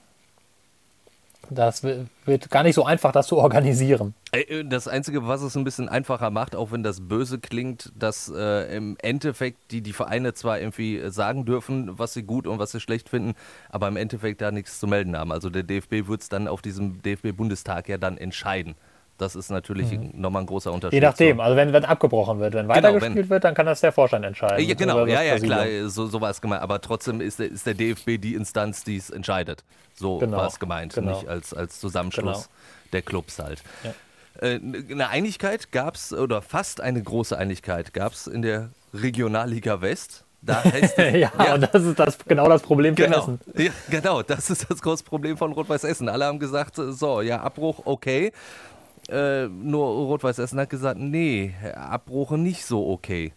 das 1.49 1.83
wird 1.83 2.49
gar 2.49 2.63
nicht 2.63 2.75
so 2.75 2.83
einfach, 2.83 3.11
das 3.11 3.27
zu 3.27 3.37
organisieren. 3.37 4.13
Äh, 4.31 4.65
das 4.65 4.87
Einzige, 4.87 5.27
was 5.27 5.41
es 5.41 5.55
ein 5.55 5.63
bisschen 5.63 5.89
einfacher 5.89 6.29
macht, 6.29 6.55
auch 6.55 6.71
wenn 6.71 6.83
das 6.83 7.07
böse 7.07 7.39
klingt, 7.39 7.91
dass 7.97 8.31
äh, 8.35 8.75
im 8.75 8.97
Endeffekt 9.01 9.71
die, 9.71 9.81
die 9.81 9.93
Vereine 9.93 10.33
zwar 10.33 10.59
irgendwie 10.59 11.01
sagen 11.09 11.45
dürfen, 11.45 11.97
was 11.97 12.13
sie 12.13 12.23
gut 12.23 12.47
und 12.47 12.59
was 12.59 12.71
sie 12.71 12.79
schlecht 12.79 13.09
finden, 13.09 13.33
aber 13.69 13.87
im 13.87 13.97
Endeffekt 13.97 14.41
da 14.41 14.51
nichts 14.51 14.79
zu 14.79 14.87
melden 14.87 15.17
haben. 15.17 15.31
Also 15.31 15.49
der 15.49 15.63
DFB 15.63 16.07
wird 16.07 16.21
es 16.21 16.29
dann 16.29 16.47
auf 16.47 16.61
diesem 16.61 17.01
DFB-Bundestag 17.01 17.87
ja 17.87 17.97
dann 17.97 18.17
entscheiden. 18.17 18.75
Das 19.17 19.35
ist 19.35 19.49
natürlich 19.49 19.91
mhm. 19.91 20.11
nochmal 20.13 20.43
ein 20.43 20.45
großer 20.45 20.71
Unterschied. 20.71 20.93
Je 20.93 21.01
nachdem, 21.01 21.39
also 21.39 21.55
wenn, 21.55 21.73
wenn 21.73 21.85
abgebrochen 21.85 22.39
wird, 22.39 22.53
wenn 22.53 22.67
weitergespielt 22.67 23.15
genau, 23.15 23.29
wird, 23.29 23.43
dann 23.43 23.55
kann 23.55 23.65
das 23.65 23.81
der 23.81 23.91
Vorstand 23.91 24.25
entscheiden. 24.25 24.67
Ja, 24.67 24.75
genau, 24.75 25.05
ja, 25.05 25.21
ja, 25.21 25.39
klar, 25.39 25.65
so, 25.87 26.07
so 26.07 26.21
war 26.21 26.29
es 26.29 26.39
gemeint. 26.39 26.61
Aber 26.61 26.81
trotzdem 26.81 27.19
ist 27.19 27.39
der, 27.39 27.49
ist 27.49 27.65
der 27.65 27.73
DFB 27.73 28.19
die 28.19 28.35
Instanz, 28.35 28.83
die 28.83 28.97
es 28.97 29.09
entscheidet. 29.09 29.63
So 29.95 30.19
genau, 30.19 30.37
war 30.37 30.47
es 30.47 30.59
gemeint, 30.59 30.93
genau. 30.93 31.13
nicht 31.13 31.27
als, 31.27 31.53
als 31.53 31.79
Zusammenschluss 31.79 32.43
genau. 32.43 32.91
der 32.93 33.01
Clubs 33.01 33.39
halt. 33.39 33.63
Ja. 33.83 33.93
Äh, 34.47 34.59
eine 34.91 35.09
Einigkeit 35.09 35.71
gab 35.71 35.95
es, 35.95 36.13
oder 36.13 36.41
fast 36.41 36.81
eine 36.81 37.01
große 37.01 37.37
Einigkeit 37.37 37.93
gab 37.93 38.13
es 38.13 38.27
in 38.27 38.41
der 38.41 38.69
Regionalliga 38.93 39.81
West. 39.81 40.23
Da 40.41 40.63
heißt 40.63 40.97
es, 40.97 41.13
ja, 41.13 41.31
ja, 41.37 41.55
und 41.55 41.61
das 41.73 41.83
ist 41.83 41.97
das, 41.97 42.17
genau 42.19 42.47
das 42.47 42.61
Problem 42.61 42.95
für 42.95 43.05
genau. 43.05 43.19
Essen. 43.19 43.39
Ja, 43.55 43.71
genau, 43.89 44.21
das 44.21 44.49
ist 44.49 44.69
das 44.69 44.81
große 44.81 45.03
Problem 45.03 45.37
von 45.37 45.51
Rot-Weiß 45.51 45.83
Essen. 45.83 46.07
Alle 46.09 46.25
haben 46.25 46.39
gesagt, 46.39 46.75
so, 46.75 47.21
ja, 47.21 47.41
Abbruch, 47.41 47.81
okay. 47.85 48.31
Äh, 49.09 49.47
nur 49.47 49.85
Rot-Weiß 49.85 50.39
Essen 50.39 50.59
hat 50.59 50.69
gesagt, 50.69 50.99
nee, 50.99 51.53
Abbruch 51.75 52.31
nicht 52.31 52.65
so 52.65 52.89
okay. 52.89 53.33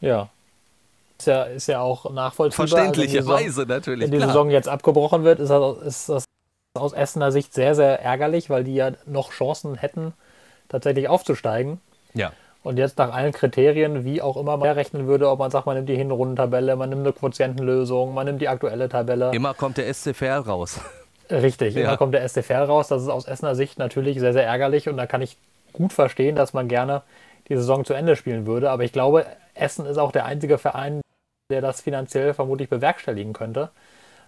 Ja. 0.00 0.28
Ist 1.18 1.26
ja, 1.26 1.42
ist 1.44 1.66
ja 1.66 1.80
auch 1.80 2.10
nachvollziehbar. 2.10 2.68
Verständlicherweise 2.68 3.62
also 3.62 3.64
natürlich. 3.64 4.04
Wenn 4.04 4.10
die 4.10 4.16
klar. 4.18 4.28
Saison 4.28 4.50
jetzt 4.50 4.68
abgebrochen 4.68 5.24
wird, 5.24 5.40
ist 5.40 5.48
das, 5.48 5.78
ist 5.78 6.08
das 6.10 6.24
aus 6.74 6.92
Essener 6.92 7.32
Sicht 7.32 7.54
sehr, 7.54 7.74
sehr 7.74 8.02
ärgerlich, 8.02 8.50
weil 8.50 8.64
die 8.64 8.74
ja 8.74 8.92
noch 9.06 9.32
Chancen 9.32 9.76
hätten, 9.76 10.12
tatsächlich 10.68 11.08
aufzusteigen. 11.08 11.80
Ja. 12.12 12.32
Und 12.62 12.78
jetzt 12.78 12.98
nach 12.98 13.14
allen 13.14 13.32
Kriterien, 13.32 14.04
wie 14.04 14.20
auch 14.20 14.36
immer 14.36 14.56
man 14.56 14.68
rechnen 14.70 15.06
würde, 15.06 15.30
ob 15.30 15.38
man 15.38 15.50
sagt, 15.50 15.66
man 15.66 15.76
nimmt 15.76 15.88
die 15.88 15.96
Hinrundentabelle, 15.96 16.76
man 16.76 16.90
nimmt 16.90 17.02
eine 17.02 17.12
Quotientenlösung, 17.12 18.12
man 18.12 18.26
nimmt 18.26 18.42
die 18.42 18.48
aktuelle 18.48 18.88
Tabelle. 18.88 19.30
Immer 19.32 19.54
kommt 19.54 19.78
der 19.78 19.92
SCFR 19.92 20.40
raus. 20.40 20.80
Richtig, 21.30 21.74
ja. 21.74 21.84
immer 21.84 21.96
kommt 21.96 22.14
der 22.14 22.28
SCFR 22.28 22.64
raus. 22.64 22.88
Das 22.88 23.02
ist 23.02 23.08
aus 23.08 23.26
Essener 23.26 23.54
Sicht 23.54 23.78
natürlich 23.78 24.20
sehr, 24.20 24.32
sehr 24.32 24.46
ärgerlich 24.46 24.88
und 24.88 24.96
da 24.96 25.06
kann 25.06 25.22
ich 25.22 25.36
gut 25.72 25.92
verstehen, 25.92 26.36
dass 26.36 26.52
man 26.52 26.68
gerne 26.68 27.02
die 27.48 27.56
Saison 27.56 27.84
zu 27.84 27.94
Ende 27.94 28.16
spielen 28.16 28.46
würde. 28.46 28.70
Aber 28.70 28.84
ich 28.84 28.92
glaube, 28.92 29.26
Essen 29.54 29.86
ist 29.86 29.98
auch 29.98 30.12
der 30.12 30.24
einzige 30.24 30.58
Verein, 30.58 31.00
der 31.50 31.60
das 31.60 31.80
finanziell 31.80 32.34
vermutlich 32.34 32.68
bewerkstelligen 32.68 33.32
könnte, 33.32 33.70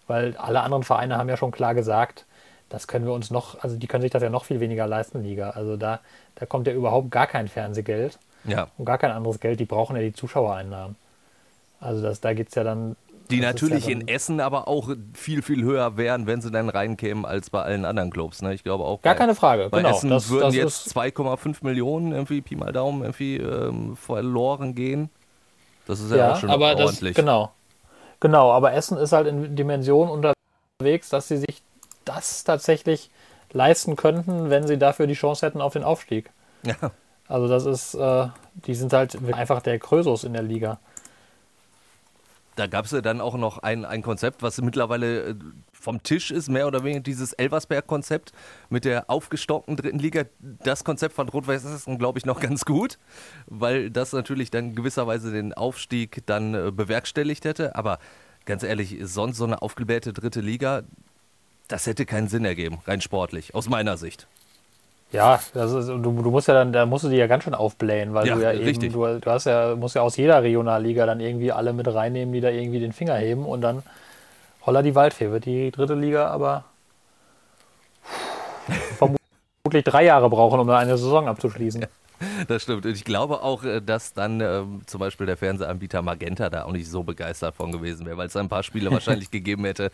weil 0.07 0.37
alle 0.37 0.61
anderen 0.61 0.85
Vereine 0.85 1.17
haben 1.17 1.29
ja 1.29 1.37
schon 1.37 1.51
klar 1.51 1.75
gesagt, 1.75 2.25
das 2.69 2.87
können 2.87 3.07
wir 3.07 3.13
uns 3.13 3.31
noch, 3.31 3.63
also 3.63 3.77
die 3.77 3.87
können 3.87 4.03
sich 4.03 4.11
das 4.11 4.23
ja 4.23 4.31
noch 4.31 4.45
viel 4.45 4.61
weniger 4.61 4.87
leisten, 4.87 5.23
Liga. 5.23 5.51
Also 5.51 5.77
da, 5.77 6.01
da 6.35 6.47
kommt 6.47 6.67
ja 6.67 6.73
überhaupt 6.75 7.11
gar 7.11 7.27
kein 7.27 7.49
Fernsehgeld. 7.49 8.19
Ja. 8.45 8.69
Und 8.77 8.85
gar 8.85 8.99
kein 8.99 9.11
anderes 9.11 9.41
Geld, 9.41 9.59
die 9.59 9.65
brauchen 9.65 9.97
ja 9.97 10.03
die 10.03 10.13
Zuschauereinnahmen. 10.13 10.97
Also 11.81 12.03
das, 12.03 12.21
da 12.21 12.35
geht 12.35 12.49
es 12.49 12.55
ja 12.55 12.65
dann. 12.65 12.97
Die 13.31 13.41
natürlich 13.41 13.87
ja 13.87 13.93
in 13.93 14.09
Essen 14.09 14.41
aber 14.41 14.69
auch 14.69 14.91
viel, 15.15 15.43
viel 15.43 15.63
höher 15.63 15.97
wären, 15.97 16.27
wenn 16.27 16.41
sie 16.41 16.51
dann 16.51 16.69
reinkämen, 16.69 17.25
als 17.25 17.51
bei 17.51 17.63
allen 17.63 17.85
anderen 17.85 18.11
Clubs. 18.11 18.43
Ne? 18.43 18.55
Ich 18.55 18.65
glaube 18.65 18.85
auch. 18.85 19.03
Gar 19.03 19.15
bei, 19.15 19.19
keine 19.19 19.35
Frage, 19.35 19.69
bei 19.71 19.79
genau. 19.79 19.97
Essen 19.97 20.11
das, 20.11 20.31
würden 20.31 20.47
das 20.47 20.55
jetzt 20.55 20.97
2,5 20.97 21.59
Millionen 21.63 22.13
irgendwie 22.13 22.41
Pi 22.41 22.57
mal 22.57 22.73
Daumen 22.73 23.03
irgendwie 23.03 23.37
ähm, 23.37 23.97
verloren 23.97 24.75
gehen. 24.75 25.11
Das 25.87 26.01
ist 26.01 26.11
ja, 26.11 26.17
ja 26.17 26.33
auch 26.33 26.37
schon 26.37 26.51
aber 26.51 26.77
ordentlich. 26.77 27.15
Das, 27.15 27.25
genau. 27.25 27.53
Genau, 28.21 28.51
aber 28.51 28.73
Essen 28.73 28.99
ist 28.99 29.13
halt 29.13 29.27
in 29.27 29.55
Dimensionen 29.55 30.13
unterwegs, 30.81 31.09
dass 31.09 31.29
sie 31.29 31.37
sich 31.37 31.63
das 32.05 32.45
tatsächlich 32.45 33.11
leisten 33.53 33.97
könnten, 33.97 34.51
wenn 34.51 34.67
sie 34.67 34.79
dafür 34.79 35.07
die 35.07 35.15
Chance 35.15 35.47
hätten 35.47 35.61
auf 35.61 35.73
den 35.73 35.85
Aufstieg. 35.85 36.31
Ja. 36.65 36.91
Also 37.29 37.47
das 37.47 37.67
ist, 37.67 37.95
äh, 37.95 38.29
die 38.55 38.75
sind 38.75 38.93
halt 38.93 39.17
einfach 39.33 39.61
der 39.61 39.79
Krösus 39.79 40.25
in 40.25 40.33
der 40.33 40.43
Liga. 40.43 40.79
Da 42.59 42.67
gab 42.67 42.87
es 42.87 42.91
ja 42.91 43.01
dann 43.01 43.21
auch 43.21 43.37
noch 43.37 43.59
ein, 43.59 43.85
ein 43.85 44.03
Konzept, 44.03 44.43
was 44.43 44.61
mittlerweile 44.61 45.29
äh, 45.29 45.35
vom 45.73 46.03
Tisch 46.03 46.33
ist, 46.33 46.49
mehr 46.49 46.67
oder 46.67 46.83
weniger 46.83 46.99
dieses 46.99 47.33
Elversberg-Konzept 47.33 48.33
mit 48.69 48.85
der 48.85 49.09
aufgestockten 49.09 49.77
dritten 49.77 50.01
Liga. 50.01 50.25
Das 50.41 50.83
Konzept 50.83 51.15
von 51.15 51.29
Rot-Weiß 51.29 51.65
Essen, 51.65 51.99
glaube 51.99 52.19
ich, 52.19 52.27
noch 52.27 52.41
ganz 52.49 52.65
gut, 52.65 52.99
weil 53.47 53.93
das 53.93 54.13
natürlich 54.13 54.51
dann 54.51 54.75
gewisserweise 54.75 55.31
den 55.31 55.55
Aufstieg 55.55 56.27
dann 56.27 56.55
äh, 56.55 56.73
bewerkstelligt 56.73 57.45
hätte. 57.45 57.77
Aber 57.77 58.01
ganz 58.45 58.65
ehrlich, 58.65 58.97
sonst 59.03 59.37
so 59.37 59.45
eine 59.45 59.63
aufgeblähte 59.63 60.13
dritte 60.13 60.41
Liga, 60.41 60.83
das 61.69 61.87
hätte 61.87 62.07
keinen 62.07 62.27
Sinn 62.27 62.45
ergeben, 62.45 62.79
rein 62.89 63.01
sportlich, 63.01 63.55
aus 63.55 63.69
meiner 63.69 63.97
Sicht. 63.97 64.27
Ja, 65.11 65.37
ist, 65.37 65.55
du, 65.55 65.99
du, 65.99 66.31
musst 66.31 66.49
ja 66.49 66.55
dann, 66.55 66.73
da 66.73 66.85
musst 66.85 67.05
du 67.05 67.09
die 67.09 67.17
ja 67.17 67.27
ganz 67.27 67.45
schön 67.45 67.55
aufblähen, 67.55 68.13
weil 68.13 68.27
ja, 68.27 68.35
du 68.35 68.43
ja 68.43 68.51
richtig. 68.51 68.85
eben, 68.85 68.93
du, 68.93 69.21
du, 69.21 69.31
hast 69.31 69.47
ja, 69.47 69.75
musst 69.75 69.95
ja 69.95 70.03
aus 70.03 70.17
jeder 70.17 70.43
Regionalliga 70.43 71.07
dann 71.07 71.21
irgendwie 71.21 71.51
alle 71.51 71.73
mit 71.73 71.93
reinnehmen, 71.93 72.33
die 72.33 72.41
da 72.41 72.51
irgendwie 72.51 72.81
den 72.81 72.93
Finger 72.93 73.17
heben 73.17 73.47
und 73.47 73.63
dann 73.63 73.83
holla 74.67 74.83
die 74.83 74.95
Waldfee 74.95 75.31
wird 75.31 75.47
die 75.47 75.71
dritte 75.71 75.95
Liga 75.95 76.29
aber 76.29 76.65
vermutlich 78.99 79.85
drei 79.85 80.05
Jahre 80.05 80.29
brauchen, 80.29 80.61
um 80.61 80.69
eine 80.69 80.99
Saison 80.99 81.27
abzuschließen. 81.27 81.83
Ja, 81.83 81.89
das 82.47 82.63
stimmt. 82.65 82.85
Und 82.85 82.93
ich 82.93 83.05
glaube 83.05 83.43
auch, 83.43 83.65
äh, 83.65 83.81
dass 83.81 84.13
dann 84.13 84.41
ähm, 84.41 84.83
zum 84.87 85.01
Beispiel 85.01 85.27
der 85.27 85.37
Fernsehanbieter 85.37 86.03
Magenta 86.03 86.51
da 86.51 86.65
auch 86.65 86.73
nicht 86.73 86.91
so 86.91 87.03
begeistert 87.03 87.55
von 87.55 87.73
gewesen 87.73 88.07
wäre, 88.07 88.17
weil 88.17 88.27
es 88.27 88.37
ein 88.37 88.49
paar 88.49 88.63
Spiele 88.63 88.91
wahrscheinlich 88.93 89.31
gegeben 89.31 89.65
hätte, 89.65 89.91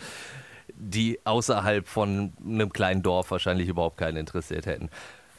die 0.72 1.18
außerhalb 1.24 1.86
von 1.86 2.32
einem 2.44 2.72
kleinen 2.72 3.02
Dorf 3.02 3.30
wahrscheinlich 3.30 3.68
überhaupt 3.68 3.98
keinen 3.98 4.16
interessiert 4.16 4.66
hätten. 4.66 4.90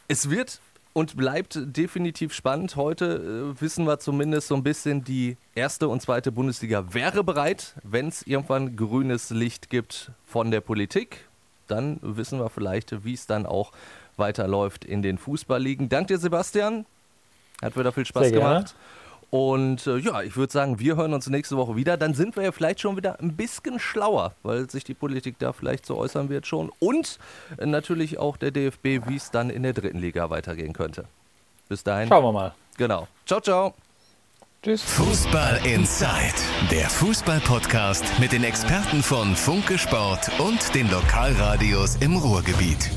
Es 0.08 0.30
wird 0.30 0.60
und 0.94 1.18
bleibt 1.18 1.60
definitiv 1.62 2.34
spannend. 2.34 2.78
Heute 2.78 3.54
äh, 3.56 3.62
wissen 3.62 3.86
wir 3.86 4.00
zumindest 4.00 4.48
so 4.48 4.56
ein 4.56 4.64
bisschen, 4.64 5.04
die 5.04 5.36
erste 5.54 5.90
und 5.90 6.02
zweite 6.02 6.32
Bundesliga 6.32 6.94
wäre 6.94 7.24
bereit, 7.24 7.76
wenn 7.84 8.08
es 8.08 8.22
irgendwann 8.22 8.78
grünes 8.78 9.30
Licht 9.30 9.70
gibt 9.70 10.12
von 10.26 10.52
der 10.52 10.62
Politik. 10.62 11.28
Dann 11.68 12.00
wissen 12.02 12.40
wir 12.40 12.50
vielleicht, 12.50 13.04
wie 13.04 13.14
es 13.14 13.28
dann 13.28 13.46
auch 13.46 13.74
weiterläuft 14.16 14.86
in 14.86 15.02
den 15.02 15.18
Fußballligen. 15.18 15.90
Dank 15.90 16.08
dir, 16.08 16.18
Sebastian. 16.18 16.86
Hat 17.62 17.78
wieder 17.78 17.92
viel 17.92 18.06
Spaß 18.06 18.32
gemacht. 18.32 18.76
Und 19.36 19.86
äh, 19.86 19.98
ja, 19.98 20.22
ich 20.22 20.38
würde 20.38 20.54
sagen, 20.54 20.80
wir 20.80 20.96
hören 20.96 21.14
uns 21.14 21.28
nächste 21.28 21.58
Woche 21.58 21.76
wieder. 21.76 21.98
Dann 21.98 22.14
sind 22.14 22.38
wir 22.38 22.44
ja 22.44 22.54
vielleicht 22.54 22.80
schon 22.80 22.96
wieder 22.96 23.20
ein 23.20 23.36
bisschen 23.36 23.80
schlauer, 23.80 24.32
weil 24.44 24.70
sich 24.70 24.86
die 24.86 24.94
Politik 24.94 25.36
da 25.40 25.52
vielleicht 25.52 25.86
so 25.86 25.98
äußern 25.98 26.30
wird 26.30 26.48
schon. 26.48 26.72
Und 26.80 27.20
äh, 27.58 27.66
natürlich 27.66 28.18
auch 28.18 28.38
der 28.38 28.52
DFB, 28.52 29.06
wie 29.08 29.18
es 29.18 29.32
dann 29.32 29.50
in 29.50 29.64
der 29.64 29.74
dritten 29.74 30.00
Liga 30.00 30.30
weitergehen 30.30 30.72
könnte. 30.72 31.04
Bis 31.68 31.84
dahin. 31.84 32.08
Schauen 32.08 32.24
wir 32.24 32.32
mal. 32.32 32.56
Genau. 32.78 33.10
Ciao, 33.26 33.42
ciao. 33.42 33.74
Tschüss. 34.64 34.82
Fußball 34.84 35.60
Inside, 35.66 36.34
der 36.72 36.90
Fußball-Podcast 36.90 38.06
mit 38.22 38.32
den 38.32 38.46
Experten 38.46 39.04
von 39.04 39.36
Funke 39.36 39.78
Sport 39.78 40.32
und 40.40 40.74
den 40.74 40.90
Lokalradios 40.90 41.98
im 41.98 42.16
Ruhrgebiet. 42.16 42.90